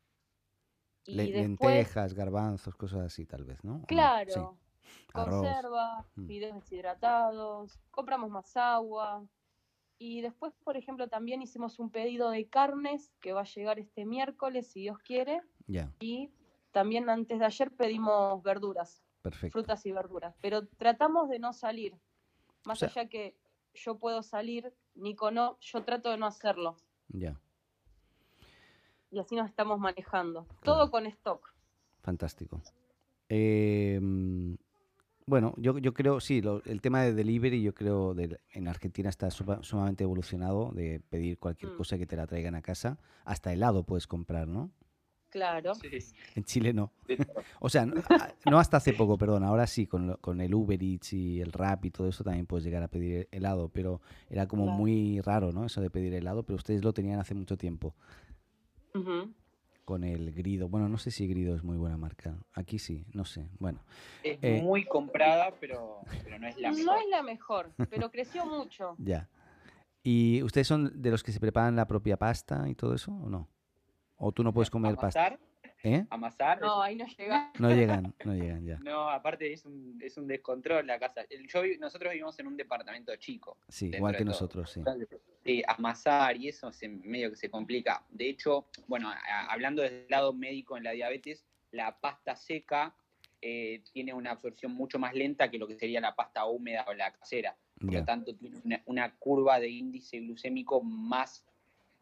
lentejas, 1.06 2.14
garbanzos, 2.14 2.76
cosas 2.76 3.02
así 3.02 3.26
tal 3.26 3.44
vez, 3.44 3.64
¿no? 3.64 3.84
Claro. 3.88 4.58
Conserva, 5.12 6.06
mm. 6.16 6.28
fideos 6.28 6.56
deshidratados, 6.56 7.80
compramos 7.92 8.30
más 8.30 8.56
agua. 8.58 9.26
Y 10.00 10.22
después, 10.22 10.54
por 10.64 10.76
ejemplo, 10.76 11.08
también 11.08 11.42
hicimos 11.42 11.80
un 11.80 11.90
pedido 11.90 12.30
de 12.30 12.48
carnes 12.48 13.14
que 13.22 13.32
va 13.32 13.42
a 13.42 13.46
llegar 13.46 13.80
este 13.80 14.06
miércoles, 14.06 14.68
si 14.68 14.82
Dios 14.82 14.98
quiere. 15.00 15.42
Ya. 15.68 15.94
Y 16.00 16.32
también 16.72 17.10
antes 17.10 17.40
de 17.40 17.46
ayer 17.46 17.72
pedimos 17.72 18.42
verduras. 18.44 19.04
Perfecto. 19.22 19.60
Frutas 19.60 19.86
y 19.86 19.92
verduras. 19.92 20.36
Pero 20.42 20.68
tratamos 20.68 21.30
de 21.30 21.40
no 21.40 21.54
salir. 21.54 21.96
Más 22.66 22.82
allá 22.84 23.08
que 23.08 23.38
yo 23.74 23.98
puedo 23.98 24.24
salir, 24.24 24.74
Nico 24.96 25.32
no, 25.32 25.58
yo 25.62 25.84
trato 25.84 26.10
de 26.10 26.18
no 26.18 26.26
hacerlo. 26.26 26.76
Ya 27.10 27.40
y 29.14 29.20
así 29.20 29.36
nos 29.36 29.48
estamos 29.48 29.80
manejando. 29.80 30.48
Todo 30.64 30.90
con 30.90 31.06
stock. 31.06 31.54
Fantástico. 32.02 32.62
Eh, 33.30 34.00
bueno, 35.26 35.54
yo, 35.58 35.78
yo 35.78 35.94
creo, 35.94 36.20
sí, 36.20 36.42
el 36.66 36.82
tema 36.82 37.04
de 37.04 37.14
delivery, 37.14 37.62
yo 37.62 37.74
creo 37.74 38.14
de, 38.14 38.40
en 38.52 38.68
Argentina 38.68 39.10
está 39.10 39.30
sumamente 39.32 40.04
evolucionado 40.04 40.72
de 40.74 41.02
pedir 41.10 41.38
cualquier 41.38 41.72
mm. 41.72 41.78
cosa 41.78 41.98
que 41.98 42.06
te 42.06 42.18
la 42.18 42.28
traigan 42.28 42.56
a 42.56 42.62
casa. 42.62 42.98
Hasta 43.24 43.54
helado 43.54 43.84
puedes 43.84 44.08
comprar, 44.08 44.48
¿no? 44.48 44.72
Claro. 45.34 45.72
En 46.36 46.44
Chile 46.44 46.74
no. 46.74 46.92
o 47.60 47.68
sea, 47.68 47.88
no, 47.88 48.60
hasta 48.60 48.78
hace 48.78 48.94
poco, 48.94 49.18
perdón. 49.18 49.44
Ahora 49.44 49.66
sí, 49.66 49.88
con, 49.88 50.16
con, 50.22 50.42
el 50.42 50.54
Uber 50.54 50.82
Eats 50.84 51.14
y 51.14 51.42
el 51.42 51.52
Rap 51.52 51.86
y 51.86 51.90
todo 51.90 52.08
eso 52.08 52.24
también 52.24 52.46
puedes 52.46 52.64
llegar 52.64 52.84
a 52.84 52.88
pedir 52.88 53.28
helado, 53.32 53.70
pero 53.70 54.00
era 54.30 54.48
como 54.48 54.68
muy 54.68 55.22
raro, 55.22 55.52
¿no? 55.52 55.66
Eso 55.66 55.82
de 55.82 55.90
pedir 55.90 56.14
helado, 56.14 56.44
pero 56.44 56.58
ustedes 56.58 56.84
lo 56.84 56.94
tenían 56.94 57.20
hace 57.20 57.34
mucho 57.34 57.58
tiempo. 57.58 57.96
Con 59.86 60.04
el 60.04 60.32
Grido. 60.34 60.70
Bueno, 60.70 60.88
no 60.88 60.98
sé 60.98 61.12
si 61.12 61.28
Grido 61.28 61.56
es 61.56 61.64
muy 61.64 61.78
buena 61.78 61.98
marca. 61.98 62.38
Aquí 62.54 62.80
sí, 62.80 63.06
no 63.14 63.26
sé. 63.26 63.50
Bueno. 63.60 63.84
Es 64.24 64.38
eh, 64.42 64.62
muy 64.62 64.86
comprada, 64.86 65.54
pero, 65.60 66.02
no 66.40 66.48
es 66.48 66.58
la 66.58 66.72
mejor. 66.72 66.86
No 66.86 66.96
es 66.98 67.08
la 67.10 67.24
mejor, 67.24 67.72
pero 67.90 68.10
creció 68.12 68.46
mucho. 68.46 68.96
ya. 69.00 69.30
¿Y 70.04 70.42
ustedes 70.44 70.68
son 70.68 71.02
de 71.02 71.12
los 71.12 71.24
que 71.24 71.32
se 71.32 71.40
preparan 71.40 71.76
la 71.76 71.88
propia 71.88 72.18
pasta 72.18 72.68
y 72.70 72.76
todo 72.76 72.94
eso 72.94 73.12
o 73.12 73.30
no? 73.30 73.50
¿O 74.18 74.32
tú 74.32 74.44
no 74.44 74.54
puedes 74.54 74.70
comer 74.70 74.96
pasta? 74.96 75.38
¿Eh? 75.84 76.06
Amasar. 76.10 76.62
No, 76.62 76.82
ahí 76.82 76.96
no 76.96 77.06
llegan. 77.06 77.52
No 77.60 77.70
llegan, 77.70 78.16
no 78.24 78.34
llegan 78.34 78.66
ya. 78.66 78.78
No, 78.80 79.10
aparte 79.10 79.52
es 79.52 79.66
un, 79.66 80.00
es 80.02 80.18
un 80.18 80.28
descontrol 80.28 80.88
la 80.88 80.98
casa. 80.98 81.26
Yo, 81.30 81.62
nosotros 81.80 82.14
vivimos 82.14 82.40
en 82.40 82.48
un 82.48 82.56
departamento 82.56 83.14
chico. 83.18 83.58
Sí, 83.68 83.92
igual 83.94 84.16
que 84.16 84.24
nosotros, 84.24 84.72
sí. 84.72 84.82
Sí, 85.44 85.62
amasar 85.68 86.38
y 86.38 86.48
eso 86.48 86.72
se, 86.72 86.88
medio 86.88 87.30
que 87.30 87.36
se 87.36 87.50
complica. 87.50 88.06
De 88.10 88.30
hecho, 88.30 88.68
bueno, 88.88 89.12
hablando 89.50 89.82
del 89.82 90.06
lado 90.10 90.32
médico 90.32 90.78
en 90.78 90.86
la 90.86 90.92
diabetes, 90.92 91.46
la 91.72 92.00
pasta 92.00 92.36
seca 92.36 92.96
eh, 93.42 93.84
tiene 93.92 94.14
una 94.14 94.32
absorción 94.32 94.72
mucho 94.72 95.00
más 95.00 95.14
lenta 95.14 95.52
que 95.52 95.58
lo 95.58 95.68
que 95.68 95.76
sería 95.76 96.00
la 96.00 96.16
pasta 96.16 96.46
húmeda 96.46 96.86
o 96.88 96.94
la 96.94 97.12
casera. 97.12 97.58
por 97.78 97.94
lo 97.94 98.06
tanto 98.06 98.34
tiene 98.34 98.82
una, 98.86 99.14
curva 99.18 99.60
de 99.60 99.68
índice 99.68 100.22
glucémico 100.22 100.82
más, 100.82 101.46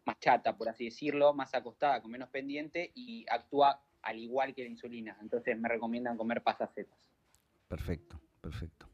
más 0.06 0.20
chata, 0.20 0.58
por 0.58 0.70
así 0.70 0.86
decirlo, 0.86 1.34
más 1.34 1.54
acostada, 1.54 2.02
con 2.02 2.12
menos 2.12 2.30
pendiente 2.30 2.92
y 2.96 3.26
actúa 3.30 3.82
al 4.02 4.20
igual 4.20 4.54
que 4.54 4.64
la 4.64 4.70
insulina. 4.70 5.18
Entonces 5.22 5.58
me 5.58 5.70
recomiendan 5.70 6.18
comer 6.18 6.42
pastas 6.42 6.74
setas. 6.74 7.00
Perfecto, 7.68 8.20
perfecto. 8.42 8.88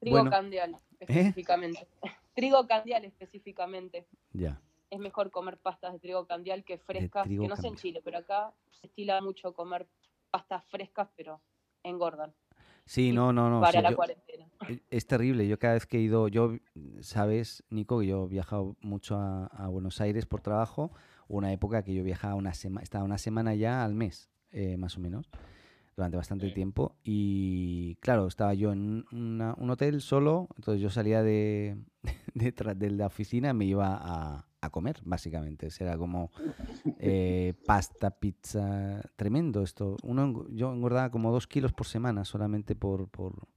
Trigo 0.00 0.24
candial, 0.30 0.74
¿eh? 0.74 0.76
específicamente. 1.00 1.86
Trigo 2.34 2.66
candial 2.66 3.04
específicamente. 3.04 4.06
Ya. 4.32 4.60
Es 4.90 5.00
mejor 5.00 5.30
comer 5.30 5.58
pastas 5.58 5.92
de 5.94 5.98
trigo 5.98 6.26
candial 6.26 6.64
que 6.64 6.78
frescas, 6.78 7.26
que 7.26 7.34
no 7.34 7.56
sé 7.56 7.68
en 7.68 7.76
Chile, 7.76 8.00
pero 8.04 8.18
acá 8.18 8.52
se 8.70 8.86
estila 8.86 9.20
mucho 9.20 9.52
comer 9.52 9.88
pastas 10.30 10.64
frescas, 10.66 11.08
pero 11.16 11.40
engordan. 11.82 12.32
Sí, 12.84 13.10
no, 13.10 13.32
no, 13.32 13.50
no. 13.50 13.60
Para 13.60 13.80
la 13.80 13.96
cuarentena. 13.96 14.35
E, 14.68 14.82
es 14.90 15.06
terrible. 15.06 15.46
Yo 15.48 15.58
cada 15.58 15.74
vez 15.74 15.86
que 15.86 15.98
he 15.98 16.00
ido, 16.00 16.28
yo, 16.28 16.56
sabes, 17.00 17.64
Nico, 17.70 18.00
que 18.00 18.06
yo 18.06 18.24
he 18.24 18.28
viajado 18.28 18.76
mucho 18.80 19.16
a, 19.18 19.68
Buenos 19.68 20.00
Aires 20.00 20.26
por 20.26 20.40
trabajo. 20.40 20.92
Una 21.28 21.52
época 21.52 21.82
que 21.82 21.94
yo 21.94 22.02
viajaba 22.02 22.34
una 22.34 22.54
semana, 22.54 22.82
estaba 22.82 23.04
una 23.04 23.18
semana 23.18 23.54
ya 23.54 23.84
al 23.84 23.94
mes, 23.94 24.30
eh, 24.52 24.76
más 24.76 24.96
o 24.96 25.00
menos, 25.00 25.28
durante 25.96 26.16
bastante 26.16 26.50
tiempo. 26.50 26.96
Y 27.02 27.96
claro, 27.96 28.26
estaba 28.26 28.54
yo 28.54 28.72
en 28.72 29.04
un 29.10 29.70
hotel 29.70 30.00
solo, 30.00 30.48
entonces 30.56 30.80
yo 30.80 30.90
salía 30.90 31.22
de, 31.22 31.76
de, 32.34 32.90
la 32.90 33.06
oficina 33.06 33.50
y 33.50 33.54
me 33.54 33.64
iba 33.64 33.98
a, 34.00 34.46
a 34.66 34.70
comer, 34.70 35.00
básicamente. 35.04 35.68
Era 35.80 35.96
como 35.96 36.30
eh, 36.98 37.54
pasta, 37.66 38.10
pizza, 38.10 39.00
tremendo 39.16 39.62
esto. 39.62 39.96
Uno, 40.02 40.46
yo 40.50 40.72
engordaba 40.72 41.10
como 41.10 41.32
dos 41.32 41.46
kilos 41.46 41.72
por 41.72 41.86
semana 41.86 42.24
solamente 42.24 42.76
por, 42.76 43.08
por, 43.08 43.48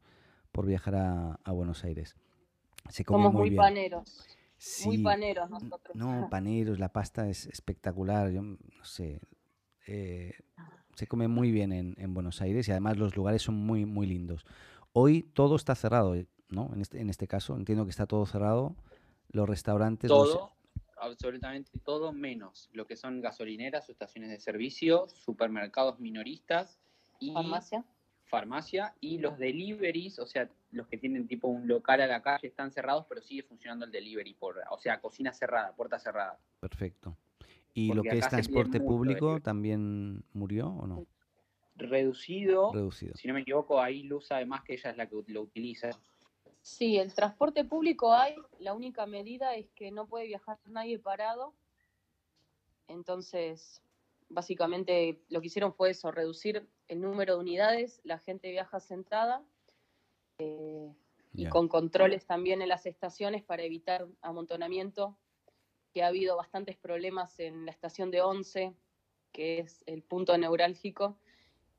por 0.51 0.65
viajar 0.65 0.96
a, 0.96 1.39
a, 1.44 1.51
Buenos 1.51 1.84
Aires. 1.84 2.15
Se 2.89 3.06
come 3.06 3.25
Somos 3.25 3.34
muy, 3.34 3.51
paneros. 3.51 4.25
muy 4.86 4.98
paneros 5.00 5.50
nosotros. 5.50 5.96
No, 5.96 6.27
paneros, 6.32 6.79
la 6.79 6.89
pasta 6.89 7.29
es 7.29 7.48
espectacular. 7.48 8.32
Yo 8.32 8.41
no 8.41 8.58
sé. 8.84 9.22
Eh, 9.88 10.34
se 10.96 11.08
come 11.08 11.27
muy 11.27 11.51
bien 11.51 11.72
en, 11.72 11.96
en, 11.98 12.13
Buenos 12.13 12.41
Aires 12.41 12.68
y 12.68 12.72
además 12.72 12.98
los 12.98 13.15
lugares 13.15 13.41
son 13.41 13.56
muy, 13.56 13.86
muy 13.86 14.08
lindos. 14.08 14.46
Hoy 14.91 15.24
todo 15.24 15.56
está 15.56 15.75
cerrado, 15.75 16.15
¿no? 16.50 16.72
En 16.74 16.82
este, 16.82 17.00
en 17.00 17.10
este 17.10 17.27
caso, 17.27 17.56
entiendo 17.56 17.86
que 17.86 17.91
está 17.91 18.06
todo 18.06 18.25
cerrado. 18.25 18.75
Los 19.32 19.48
restaurantes. 19.48 20.08
Todo 20.08 20.51
absolutamente 21.00 21.72
todo 21.79 22.12
menos 22.12 22.70
lo 22.74 22.86
que 22.86 22.96
son 22.96 23.22
gasolineras 23.22 23.88
o 23.89 23.91
estaciones 23.91 24.29
de 24.29 24.39
servicio, 24.39 25.08
supermercados 25.10 26.00
minoristas 26.00 26.79
y 27.20 27.32
farmacia. 27.32 27.86
Farmacia 28.30 28.94
y 29.02 29.18
los 29.18 29.38
deliveries, 29.40 30.20
o 30.20 30.28
sea, 30.28 30.48
los 30.72 30.88
que 30.88 30.98
tienen 30.98 31.28
tipo 31.28 31.48
un 31.48 31.68
local 31.68 32.00
a 32.02 32.08
la 32.08 32.22
calle 32.22 32.48
están 32.48 32.72
cerrados, 32.72 33.06
pero 33.10 33.22
sigue 33.22 33.42
funcionando 33.44 33.86
el 33.86 33.92
delivery, 33.92 34.36
por, 34.36 34.62
o 34.70 34.78
sea, 34.78 35.02
cocina 35.02 35.34
cerrada, 35.34 35.74
puerta 35.76 35.98
cerrada. 35.98 36.38
Perfecto. 36.60 37.18
¿Y 37.74 37.92
lo 37.94 38.04
que 38.04 38.18
es 38.18 38.30
transporte 38.30 38.80
público 38.80 39.40
también 39.42 40.24
murió 40.34 40.68
o 40.68 40.86
no? 40.86 41.06
Reducido. 41.76 42.72
Reducido. 42.72 43.16
Si 43.16 43.28
no 43.28 43.34
me 43.34 43.42
equivoco, 43.42 43.82
ahí 43.82 44.04
Luz 44.04 44.32
además 44.32 44.64
que 44.64 44.74
ella 44.74 44.92
es 44.92 44.98
la 44.98 45.08
que 45.08 45.24
lo 45.28 45.42
utiliza. 45.42 45.90
Sí, 46.62 46.98
el 46.98 47.14
transporte 47.14 47.64
público 47.64 48.14
hay, 48.14 48.36
la 48.60 48.74
única 48.74 49.06
medida 49.08 49.56
es 49.56 49.70
que 49.72 49.92
no 49.92 50.06
puede 50.06 50.28
viajar 50.28 50.60
nadie 50.68 51.00
parado. 51.00 51.54
Entonces, 52.88 53.82
básicamente 54.30 55.22
lo 55.30 55.42
que 55.42 55.48
hicieron 55.48 55.74
fue 55.74 55.92
eso, 55.92 56.12
reducir 56.12 56.68
el 56.88 57.02
número 57.02 57.36
de 57.36 57.40
unidades, 57.40 58.02
la 58.04 58.20
gente 58.20 58.52
viaja 58.52 58.80
sentada 58.80 59.44
eh, 60.38 60.94
y 61.34 61.48
con 61.48 61.68
controles 61.68 62.26
también 62.26 62.62
en 62.62 62.70
las 62.70 62.86
estaciones 62.86 63.44
para 63.44 63.63
evitar 63.63 64.08
amontonamiento, 64.22 65.18
que 65.94 66.04
ha 66.04 66.08
habido 66.08 66.38
bastantes 66.38 66.78
problemas 66.78 67.39
en 67.39 67.65
la 67.65 67.72
estación 67.72 68.12
de 68.12 68.22
Once, 68.22 68.74
que 69.32 69.60
es 69.60 69.84
el 69.88 70.04
punto 70.04 70.38
neurálgico. 70.38 71.18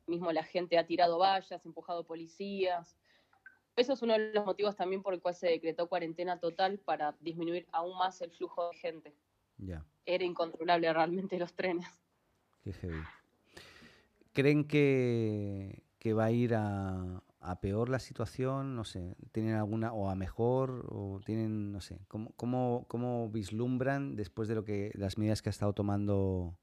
Mismo 0.07 0.33
la 0.33 0.43
gente 0.43 0.79
ha 0.79 0.87
tirado 0.87 1.19
vallas, 1.19 1.65
empujado 1.65 2.05
policías, 2.05 2.97
eso 3.77 3.95
es 3.95 4.03
uno 4.03 4.13
de 4.13 4.33
los 4.33 4.45
motivos 4.45 4.77
también 4.77 5.03
por 5.03 5.15
el 5.15 5.23
cual 5.23 5.35
se 5.35 5.49
decretó 5.49 5.89
cuarentena 5.89 6.39
total 6.39 6.79
para 6.81 7.17
disminuir 7.21 7.67
aún 7.73 7.97
más 7.97 8.21
el 8.21 8.31
flujo 8.31 8.69
de 8.69 8.77
gente. 8.77 9.15
Era 10.05 10.25
incontrolable 10.25 10.93
realmente 10.93 11.39
los 11.39 11.55
trenes. 11.55 11.87
¿Creen 14.33 14.65
que, 14.65 15.83
va 16.17 16.25
a 16.25 16.31
ir 16.31 16.55
a, 16.55 17.23
peor 17.61 17.89
la 17.89 17.99
situación? 17.99 18.77
No 18.77 18.85
sé, 18.85 19.17
¿tienen 19.33 19.55
alguna, 19.55 19.93
o 19.93 20.09
a 20.09 20.15
mejor, 20.15 20.87
o 20.89 21.21
tienen, 21.25 21.73
no 21.73 21.81
sé, 21.81 22.01
¿cómo, 22.09 22.33
cómo, 22.37 22.87
cómo 22.89 23.29
vislumbran 23.31 24.17
después 24.17 24.49
de 24.49 24.55
lo 24.55 24.65
que 24.65 24.91
las 24.95 25.19
medidas 25.19 25.43
que 25.43 25.49
ha 25.49 25.51
estado 25.51 25.73
tomando 25.73 26.57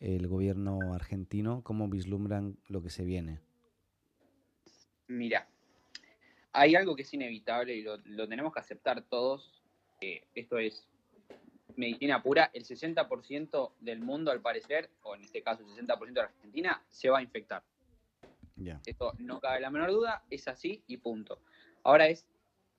el 0.00 0.26
gobierno 0.26 0.94
argentino, 0.94 1.62
cómo 1.62 1.88
vislumbran 1.88 2.58
lo 2.68 2.82
que 2.82 2.90
se 2.90 3.04
viene? 3.04 3.40
Mira, 5.08 5.46
hay 6.52 6.74
algo 6.74 6.96
que 6.96 7.02
es 7.02 7.14
inevitable 7.14 7.74
y 7.74 7.82
lo, 7.82 8.28
tenemos 8.28 8.52
que 8.52 8.60
aceptar 8.60 9.02
todos. 9.02 9.62
esto 10.34 10.58
es 10.58 10.88
medicina 11.76 12.22
pura. 12.22 12.50
El 12.52 12.64
60% 12.64 13.72
del 13.80 14.00
mundo, 14.00 14.30
al 14.30 14.40
parecer, 14.40 14.90
o 15.02 15.14
en 15.14 15.22
este 15.22 15.42
caso 15.42 15.62
el 15.62 15.68
60% 15.68 16.06
de 16.06 16.12
la 16.12 16.24
Argentina, 16.24 16.82
se 16.88 17.10
va 17.10 17.18
a 17.18 17.22
infectar. 17.22 17.62
Esto 18.86 19.14
no 19.18 19.40
cabe 19.40 19.60
la 19.60 19.70
menor 19.70 19.90
duda, 19.90 20.22
es 20.30 20.46
así 20.46 20.82
y 20.86 20.98
punto. 20.98 21.40
Ahora 21.82 22.06
es 22.08 22.26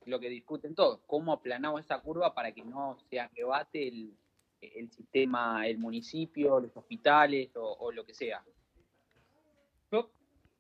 lo 0.06 0.20
que 0.20 0.30
discuten 0.30 0.76
todos, 0.76 1.00
cómo 1.08 1.34
aplanamos 1.34 1.82
esa 1.82 2.00
curva 2.00 2.34
para 2.34 2.52
que 2.52 2.64
no 2.64 2.98
se 3.10 3.20
arrebate 3.20 3.88
el, 3.88 4.14
el 4.62 4.90
sistema, 4.92 5.68
el 5.68 5.78
municipio, 5.78 6.60
los 6.60 6.76
hospitales 6.76 7.56
o, 7.56 7.74
o 7.80 7.92
lo 7.92 8.06
que 8.06 8.14
sea. 8.14 8.44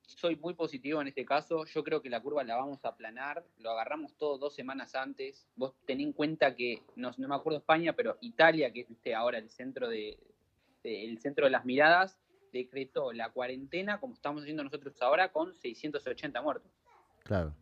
Soy 0.06 0.36
muy 0.36 0.54
positivo 0.54 1.02
en 1.02 1.08
este 1.08 1.26
caso. 1.26 1.66
Yo 1.66 1.84
creo 1.84 2.02
que 2.02 2.10
la 2.10 2.22
curva 2.22 2.44
la 2.44 2.58
vamos 2.58 2.84
a 2.86 2.90
aplanar. 2.90 3.44
Lo 3.60 3.72
agarramos 3.72 4.16
todo 4.18 4.38
dos 4.38 4.54
semanas 4.54 4.96
antes. 4.96 5.48
Vos 5.56 5.74
ten 5.86 6.02
en 6.02 6.14
cuenta 6.14 6.56
que, 6.56 6.84
no, 6.96 7.12
no 7.18 7.28
me 7.28 7.36
acuerdo 7.36 7.60
España, 7.60 7.94
pero 7.94 8.18
Italia, 8.22 8.72
que 8.72 8.82
es 8.82 9.14
ahora 9.16 9.38
el 9.38 9.50
centro 9.50 9.88
de, 9.88 10.20
el 10.84 11.20
centro 11.20 11.46
de 11.46 11.52
las 11.52 11.66
miradas, 11.66 12.20
decretó 12.52 13.14
la 13.14 13.32
cuarentena, 13.32 14.00
como 14.00 14.14
estamos 14.14 14.44
haciendo 14.44 14.64
nosotros 14.64 15.02
ahora, 15.02 15.32
con 15.32 15.56
680 15.56 16.42
muertos. 16.42 16.72
Claro. 17.24 17.54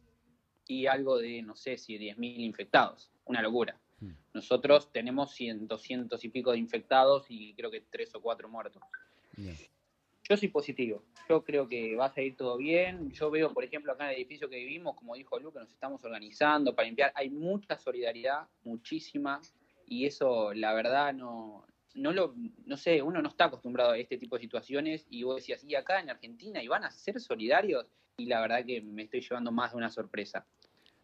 Y 0.68 0.88
algo 0.88 1.18
de, 1.18 1.42
no 1.42 1.56
sé 1.56 1.78
si 1.78 1.98
10.000 1.98 2.40
infectados. 2.40 3.12
Una 3.26 3.42
locura. 3.42 3.80
Hmm. 4.00 4.14
Nosotros 4.34 4.92
tenemos 4.92 5.32
100, 5.34 5.68
200 5.68 6.24
y 6.26 6.30
pico 6.30 6.52
de 6.52 6.58
infectados 6.58 7.26
y 7.30 7.54
creo 7.54 7.72
que 7.72 7.82
3 7.82 8.16
o 8.16 8.22
4 8.22 8.50
muertos. 8.50 8.82
Yo 10.32 10.38
soy 10.38 10.48
positivo. 10.48 11.04
Yo 11.28 11.44
creo 11.44 11.67
que 11.67 11.94
va 11.98 12.06
a 12.06 12.13
salir 12.13 12.38
todo 12.38 12.56
bien. 12.56 13.12
Yo 13.12 13.30
veo, 13.30 13.54
por 13.54 13.65
ejemplo, 13.65 13.91
acá 13.91 14.06
en 14.06 14.12
el 14.12 14.15
edificio 14.15 14.50
que 14.50 14.56
vivimos, 14.56 14.96
como 14.96 15.15
dijo 15.15 15.38
Lu, 15.38 15.52
que 15.52 15.60
nos 15.60 15.70
estamos 15.70 16.02
organizando 16.06 16.74
para 16.74 16.86
limpiar. 16.88 17.12
Hay 17.15 17.30
mucha 17.30 17.78
solidaridad, 17.78 18.48
muchísima. 18.63 19.41
Y 19.86 20.06
eso, 20.06 20.54
la 20.54 20.74
verdad, 20.74 21.13
no, 21.13 21.65
no 21.96 22.13
lo, 22.13 22.34
no 22.65 22.78
sé, 22.78 23.02
uno 23.02 23.22
no 23.22 23.28
está 23.28 23.46
acostumbrado 23.46 23.91
a 23.91 23.98
este 23.98 24.17
tipo 24.17 24.38
de 24.38 24.41
situaciones. 24.44 25.06
Y 25.10 25.24
vos 25.24 25.36
decías, 25.36 25.65
y 25.65 25.76
acá 25.76 26.00
en 26.00 26.10
Argentina, 26.10 26.63
y 26.63 26.70
van 26.70 26.86
a 26.86 26.91
ser 26.91 27.20
solidarios. 27.20 27.86
Y 28.15 28.28
la 28.28 28.39
verdad 28.39 28.63
que 28.65 28.80
me 28.80 29.04
estoy 29.04 29.20
llevando 29.20 29.52
más 29.52 29.72
de 29.72 29.80
una 29.80 29.89
sorpresa. 29.89 30.46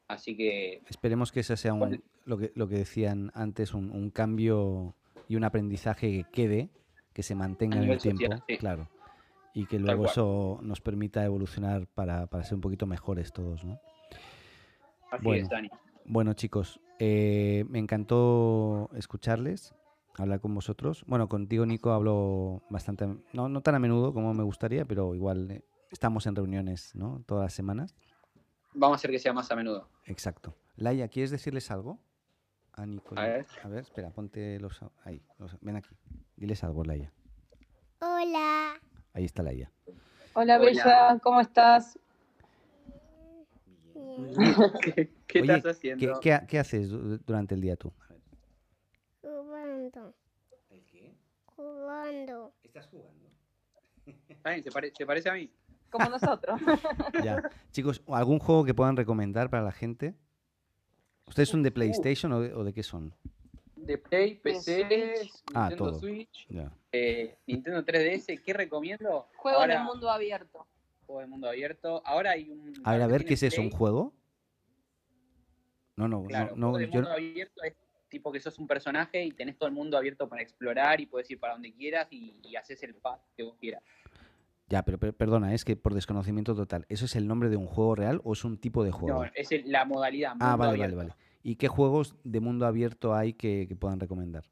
Así 0.08 0.38
que. 0.38 0.84
Esperemos 0.88 1.34
que 1.34 1.42
ese 1.42 1.58
sea 1.58 1.74
un, 1.74 2.02
lo, 2.24 2.38
que, 2.38 2.54
lo 2.56 2.70
que 2.70 2.76
decían 2.76 3.34
antes, 3.34 3.74
un, 3.74 3.92
un 3.92 4.10
cambio 4.10 4.96
y 5.28 5.36
un 5.36 5.44
aprendizaje 5.44 6.10
que 6.12 6.26
quede, 6.32 6.70
que 7.12 7.24
se 7.24 7.36
mantenga 7.36 7.84
en 7.84 7.92
el 7.92 7.98
tiempo. 7.98 8.24
Claro 8.58 8.90
y 9.58 9.66
que 9.66 9.80
luego 9.80 10.06
eso 10.06 10.60
nos 10.62 10.82
permita 10.82 11.26
evolucionar 11.26 11.88
para, 11.88 12.28
ser 12.44 12.54
un 12.54 12.62
poquito 12.62 12.86
mejores 12.86 13.34
todos, 13.34 13.66
¿no? 13.66 13.80
Así 15.10 15.26
bueno, 15.26 15.44
es, 15.44 15.50
Dani. 15.50 15.70
Bueno, 16.06 16.34
chicos, 16.34 16.80
eh, 17.00 17.66
me 17.68 17.80
encantó 17.80 18.92
escucharles, 18.94 19.74
hablar 20.16 20.42
con 20.42 20.54
vosotros. 20.54 21.04
Bueno, 21.08 21.28
contigo, 21.28 21.66
Nico, 21.66 21.90
hablo 21.92 22.62
bastante, 22.70 23.08
no, 23.34 23.50
no 23.50 23.62
tan 23.62 23.74
a 23.74 23.80
menudo 23.80 24.14
como 24.14 24.32
me 24.36 24.44
gustaría, 24.44 24.86
pero 24.86 25.16
igual 25.16 25.50
eh, 25.50 25.66
estamos 25.90 26.28
en 26.28 26.36
reuniones, 26.36 26.94
¿no? 26.94 27.24
Todas 27.26 27.46
las 27.46 27.54
semanas. 27.54 27.96
Vamos 28.76 28.98
a 28.98 28.98
hacer 28.98 29.10
que 29.10 29.18
sea 29.18 29.34
más 29.34 29.50
a 29.50 29.56
menudo. 29.56 29.90
Exacto. 30.06 30.56
Laia, 30.76 31.08
¿quieres 31.08 31.32
decirles 31.32 31.72
algo? 31.72 32.00
A 32.74 32.86
Nico. 32.86 33.16
A 33.18 33.24
ver. 33.24 33.48
A 33.64 33.68
ver, 33.70 33.80
espera, 33.80 34.12
ponte 34.12 34.60
los... 34.60 34.80
Ahí, 35.04 35.24
ven 35.62 35.78
aquí. 35.78 35.98
Diles 36.36 36.64
algo, 36.64 36.84
Laia. 36.84 37.12
Hola. 38.02 38.80
Ahí 39.18 39.26
está 39.26 39.42
la 39.42 39.52
IA. 39.52 39.72
Hola, 40.34 40.60
Bella, 40.60 41.18
¿cómo 41.24 41.42
estás? 41.42 41.98
¿Qué, 45.26 45.40
estás 45.40 45.66
haciendo? 45.66 46.20
¿qué, 46.20 46.60
haces 46.60 46.92
durante 47.26 47.56
el 47.56 47.62
día 47.62 47.76
tú? 47.78 47.92
Jugando. 49.24 50.14
¿El 50.70 50.86
qué? 50.86 51.16
Jugando. 51.46 52.54
¿Estás 52.62 52.86
jugando? 52.86 53.32
¿se, 54.94 55.06
parece 55.08 55.30
a 55.30 55.34
mí? 55.34 55.52
Como 55.90 56.10
nosotros. 56.10 56.62
ya. 57.24 57.42
Chicos, 57.72 58.04
¿algún 58.10 58.38
juego 58.38 58.66
que 58.66 58.76
puedan 58.76 58.98
recomendar 58.98 59.50
para 59.50 59.64
la 59.64 59.72
gente? 59.72 60.14
¿Ustedes 61.26 61.50
son 61.50 61.64
de 61.64 61.72
PlayStation 61.72 62.32
o, 62.34 62.64
de, 62.64 62.72
qué 62.72 62.84
son? 62.84 63.16
De 63.88 63.98
Play, 63.98 64.36
PC, 64.36 65.30
ah, 65.54 65.70
Nintendo 65.70 66.00
Switch, 66.00 66.48
eh, 66.92 67.38
Nintendo 67.48 67.84
3DS. 67.86 68.42
¿Qué 68.44 68.54
recomiendo? 68.54 69.30
Juego 69.38 69.66
de 69.66 69.80
mundo 69.80 70.10
abierto. 70.10 70.68
Juego 71.06 71.22
de 71.22 71.28
mundo 71.28 71.48
abierto. 71.48 72.02
Ahora 72.06 72.32
hay 72.32 72.50
un. 72.50 72.74
A 72.84 72.94
ver, 72.94 73.02
a 73.02 73.08
ver, 73.08 73.26
¿qué 73.26 73.36
es 73.36 73.44
eso? 73.44 73.62
¿Un 73.62 73.72
juego? 73.72 74.14
No, 75.96 76.08
no, 76.08 76.24
claro, 76.26 76.56
no. 76.56 76.72
Juego 76.72 76.78
de 76.80 76.88
mundo 76.88 77.12
abierto 77.12 77.64
es 77.64 77.74
tipo 78.10 78.32
que 78.32 78.40
sos 78.40 78.60
un 78.60 78.68
personaje 78.68 79.24
y 79.24 79.32
tenés 79.32 79.58
todo 79.58 79.68
el 79.68 79.76
mundo 79.76 79.98
abierto 79.98 80.28
para 80.28 80.42
explorar 80.42 81.00
y 81.02 81.06
puedes 81.06 81.30
ir 81.32 81.40
para 81.40 81.54
donde 81.54 81.74
quieras 81.74 82.08
y, 82.12 82.40
y 82.44 82.56
haces 82.56 82.84
el 82.84 82.96
path 82.96 83.22
que 83.36 83.44
vos 83.44 83.56
quieras. 83.60 83.84
Ya, 84.70 84.84
pero, 84.84 84.98
perdona, 85.00 85.54
es 85.54 85.64
que 85.64 85.78
por 85.78 85.94
desconocimiento 85.94 86.54
total, 86.54 86.86
¿eso 86.90 87.06
es 87.06 87.16
el 87.16 87.26
nombre 87.26 87.50
de 87.50 87.56
un 87.56 87.68
juego 87.68 87.96
real 87.96 88.20
o 88.26 88.34
es 88.34 88.44
un 88.44 88.58
tipo 88.58 88.84
de 88.84 88.92
juego? 88.92 89.24
No, 89.24 89.32
es 89.34 89.50
la 89.66 89.86
modalidad. 89.86 90.34
ah, 90.42 90.58
vale, 90.58 90.78
vale, 90.78 90.96
vale. 90.96 91.16
¿Y 91.44 91.56
qué 91.56 91.68
juegos 91.68 92.16
de 92.24 92.40
mundo 92.40 92.66
abierto 92.66 93.14
hay 93.14 93.34
que, 93.34 93.68
puedan 93.80 94.00
recomendar? 94.00 94.46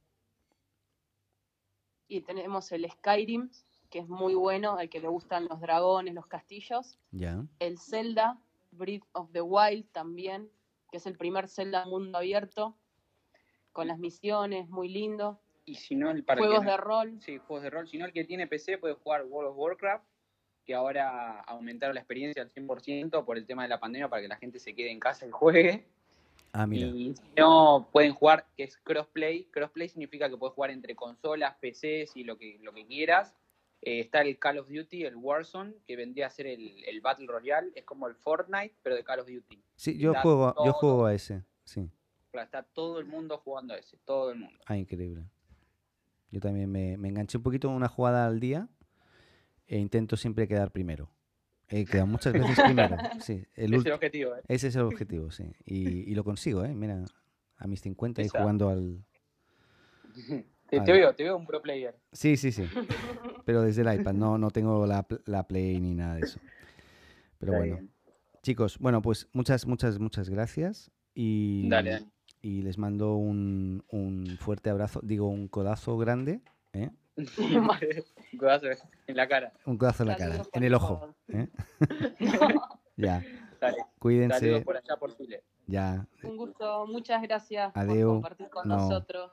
Y 2.08 2.22
tenemos 2.22 2.72
el 2.72 2.90
Skyrim, 2.90 3.50
que 3.90 4.00
es 4.00 4.08
muy 4.08 4.36
bueno, 4.36 4.78
al 4.78 4.90
que 4.90 5.00
le 5.00 5.08
gustan 5.08 5.48
los 5.50 5.60
dragones, 5.60 6.14
los 6.14 6.28
castillos. 6.28 6.98
Ya. 7.12 7.44
El 7.60 7.80
Zelda, 7.80 8.40
Breath 8.72 9.04
of 9.14 9.32
the 9.32 9.42
Wild 9.42 9.86
también, 9.92 10.50
que 10.92 10.98
es 10.98 11.06
el 11.06 11.18
primer 11.18 11.48
Zelda 11.48 11.86
mundo 11.86 12.18
abierto, 12.18 12.78
con 13.72 13.88
las 13.88 14.00
misiones, 14.00 14.70
muy 14.70 14.88
lindo. 14.88 15.40
Y 15.66 15.76
si 15.76 15.96
no, 15.96 16.12
el 16.12 16.24
para 16.24 16.40
Juegos 16.40 16.66
de 16.66 16.78
rol. 16.78 17.22
Sí, 17.22 17.40
juegos 17.40 17.64
de 17.64 17.70
rol. 17.72 17.88
Si 17.88 17.98
no, 17.98 18.06
el 18.06 18.14
que 18.14 18.24
tiene 18.24 18.48
PC 18.48 18.78
puede 18.78 18.94
jugar 18.94 19.26
World 19.26 19.50
of 19.50 19.58
Warcraft, 19.58 20.06
que 20.64 20.76
ahora 20.76 21.42
aumentaron 21.42 21.96
la 21.96 22.02
experiencia 22.02 22.42
al 22.42 22.52
100% 22.52 23.26
por 23.26 23.38
el 23.38 23.46
tema 23.46 23.64
de 23.64 23.70
la 23.70 23.80
pandemia 23.80 24.10
para 24.10 24.22
que 24.22 24.28
la 24.28 24.38
gente 24.38 24.60
se 24.60 24.76
quede 24.76 24.92
en 24.92 25.00
casa 25.00 25.26
y 25.26 25.32
juegue. 25.32 25.88
Ah, 26.58 26.66
mira. 26.66 26.88
Y 26.88 27.14
si 27.14 27.22
no, 27.38 27.90
pueden 27.92 28.14
jugar, 28.14 28.48
que 28.56 28.64
es 28.64 28.78
crossplay. 28.78 29.44
Crossplay 29.52 29.90
significa 29.90 30.30
que 30.30 30.38
puedes 30.38 30.54
jugar 30.54 30.72
entre 30.72 30.96
consolas, 30.96 31.56
PCs 31.60 32.16
y 32.16 32.24
lo 32.24 32.38
que, 32.38 32.60
lo 32.62 32.74
que 32.74 32.86
quieras. 32.86 33.36
Eh, 33.82 34.00
está 34.00 34.22
el 34.22 34.40
Call 34.40 34.60
of 34.60 34.70
Duty, 34.70 35.04
el 35.04 35.18
Warzone, 35.18 35.74
que 35.86 35.98
vendría 35.98 36.28
a 36.28 36.30
ser 36.30 36.48
el, 36.48 36.84
el, 36.86 37.02
Battle 37.02 37.28
Royale. 37.28 37.72
Es 37.76 37.84
como 37.84 38.08
el 38.08 38.16
Fortnite, 38.16 38.74
pero 38.82 38.96
de 38.96 39.04
Call 39.04 39.20
of 39.20 39.28
Duty. 39.28 39.62
Sí, 39.76 39.98
yo, 39.98 40.14
juego, 40.14 40.56
yo 40.64 40.72
juego 40.72 41.06
a 41.06 41.14
ese, 41.14 41.44
sí. 41.66 41.90
Está 42.34 42.64
todo 42.64 43.00
el 43.00 43.06
mundo 43.06 43.38
jugando 43.38 43.74
a 43.74 43.78
ese, 43.78 43.98
todo 43.98 44.32
el 44.32 44.40
mundo. 44.40 44.60
Ah, 44.66 44.78
increíble. 44.78 45.26
Yo 46.32 46.40
también 46.40 46.72
me, 46.72 46.94
enganché 46.94 47.38
un 47.38 47.44
poquito 47.44 47.70
en 47.70 47.76
una 47.76 47.88
jugada 47.88 48.26
al 48.26 48.40
día 48.40 48.68
e 49.68 49.78
intento 49.78 50.18
siempre 50.18 50.48
quedar 50.48 50.72
primero. 50.72 51.10
He 51.70 51.86
quedado 51.86 52.08
muchas 52.08 52.34
veces 52.34 52.60
primero. 52.64 52.96
Sí, 53.22 53.46
el 53.56 53.74
ese 53.74 53.78
es 53.78 53.86
el 53.86 53.92
objetivo, 53.94 54.36
¿eh? 54.36 54.42
Ese 54.48 54.68
es 54.68 54.76
el 54.76 54.82
objetivo, 54.94 55.32
sí. 55.32 55.52
Y, 55.66 56.14
lo 56.14 56.24
consigo, 56.24 56.64
¿eh? 56.64 56.74
Mira, 56.74 57.04
a 57.58 57.68
mis 57.68 57.82
50 57.82 58.22
y 58.22 58.28
jugando 58.28 58.70
al... 58.70 59.04
Te, 60.68 60.80
veo, 60.80 61.14
te 61.14 61.24
veo 61.24 61.38
un 61.38 61.46
pro 61.46 61.62
player. 61.62 61.96
Sí, 62.12 62.38
sí, 62.38 62.52
sí. 62.52 62.68
Pero 63.46 63.62
desde 63.62 63.84
el 63.84 64.00
iPad, 64.00 64.14
no, 64.14 64.38
no 64.40 64.50
tengo 64.50 64.86
la, 64.88 65.06
la 65.26 65.48
Play 65.48 65.80
ni 65.80 65.94
nada 65.94 66.16
de 66.16 66.22
eso. 66.22 66.40
Pero 67.38 67.54
bueno. 67.54 67.80
Chicos, 68.42 68.80
bueno, 68.80 69.02
pues 69.02 69.30
muchas, 69.32 69.68
muchas, 69.68 70.00
muchas 70.00 70.28
gracias. 70.28 70.92
Y, 71.14 71.70
dale 71.70 72.02
y 72.46 72.62
les 72.62 72.78
mando 72.78 73.16
un, 73.16 73.84
fuerte 74.40 74.70
abrazo, 74.70 75.00
digo 75.02 75.28
un 75.28 75.48
codazo 75.48 75.98
grande. 75.98 76.42
¿eh? 76.74 76.92
Un 77.18 78.38
codazo 78.38 78.68
en 79.08 79.16
la 79.16 79.28
cara. 79.28 79.54
Un 79.66 79.78
codazo 79.78 80.04
en 80.04 80.10
la 80.10 80.16
cara, 80.18 80.44
en 80.54 80.64
el 80.64 80.74
ojo. 80.74 81.16
¿eh? 81.30 81.48
ya. 82.98 83.24
Cuídense. 84.00 84.62
por 84.62 84.78
allá 84.78 84.98
por 84.98 85.16
Chile. 85.16 85.44
Ya. 85.68 86.08
Un 86.24 86.38
gusto, 86.38 86.86
muchas 86.88 87.22
gracias 87.22 87.72
por 87.74 87.88
compartir 87.88 88.50
con 88.50 88.68
nosotros. 88.68 89.32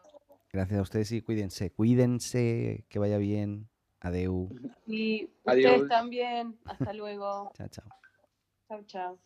Gracias 0.52 0.78
a 0.78 0.82
ustedes 0.82 1.12
y 1.12 1.22
cuídense. 1.22 1.72
Cuídense, 1.72 2.84
que 2.88 2.98
vaya 2.98 3.18
bien. 3.18 3.68
Adeu. 4.00 4.48
Y 4.86 5.30
ustedes 5.44 5.88
también. 5.88 6.58
Hasta 6.64 6.92
luego. 6.92 7.52
chao, 7.54 7.68
chao. 7.68 7.86
Chao, 8.68 8.82
chao. 8.86 9.18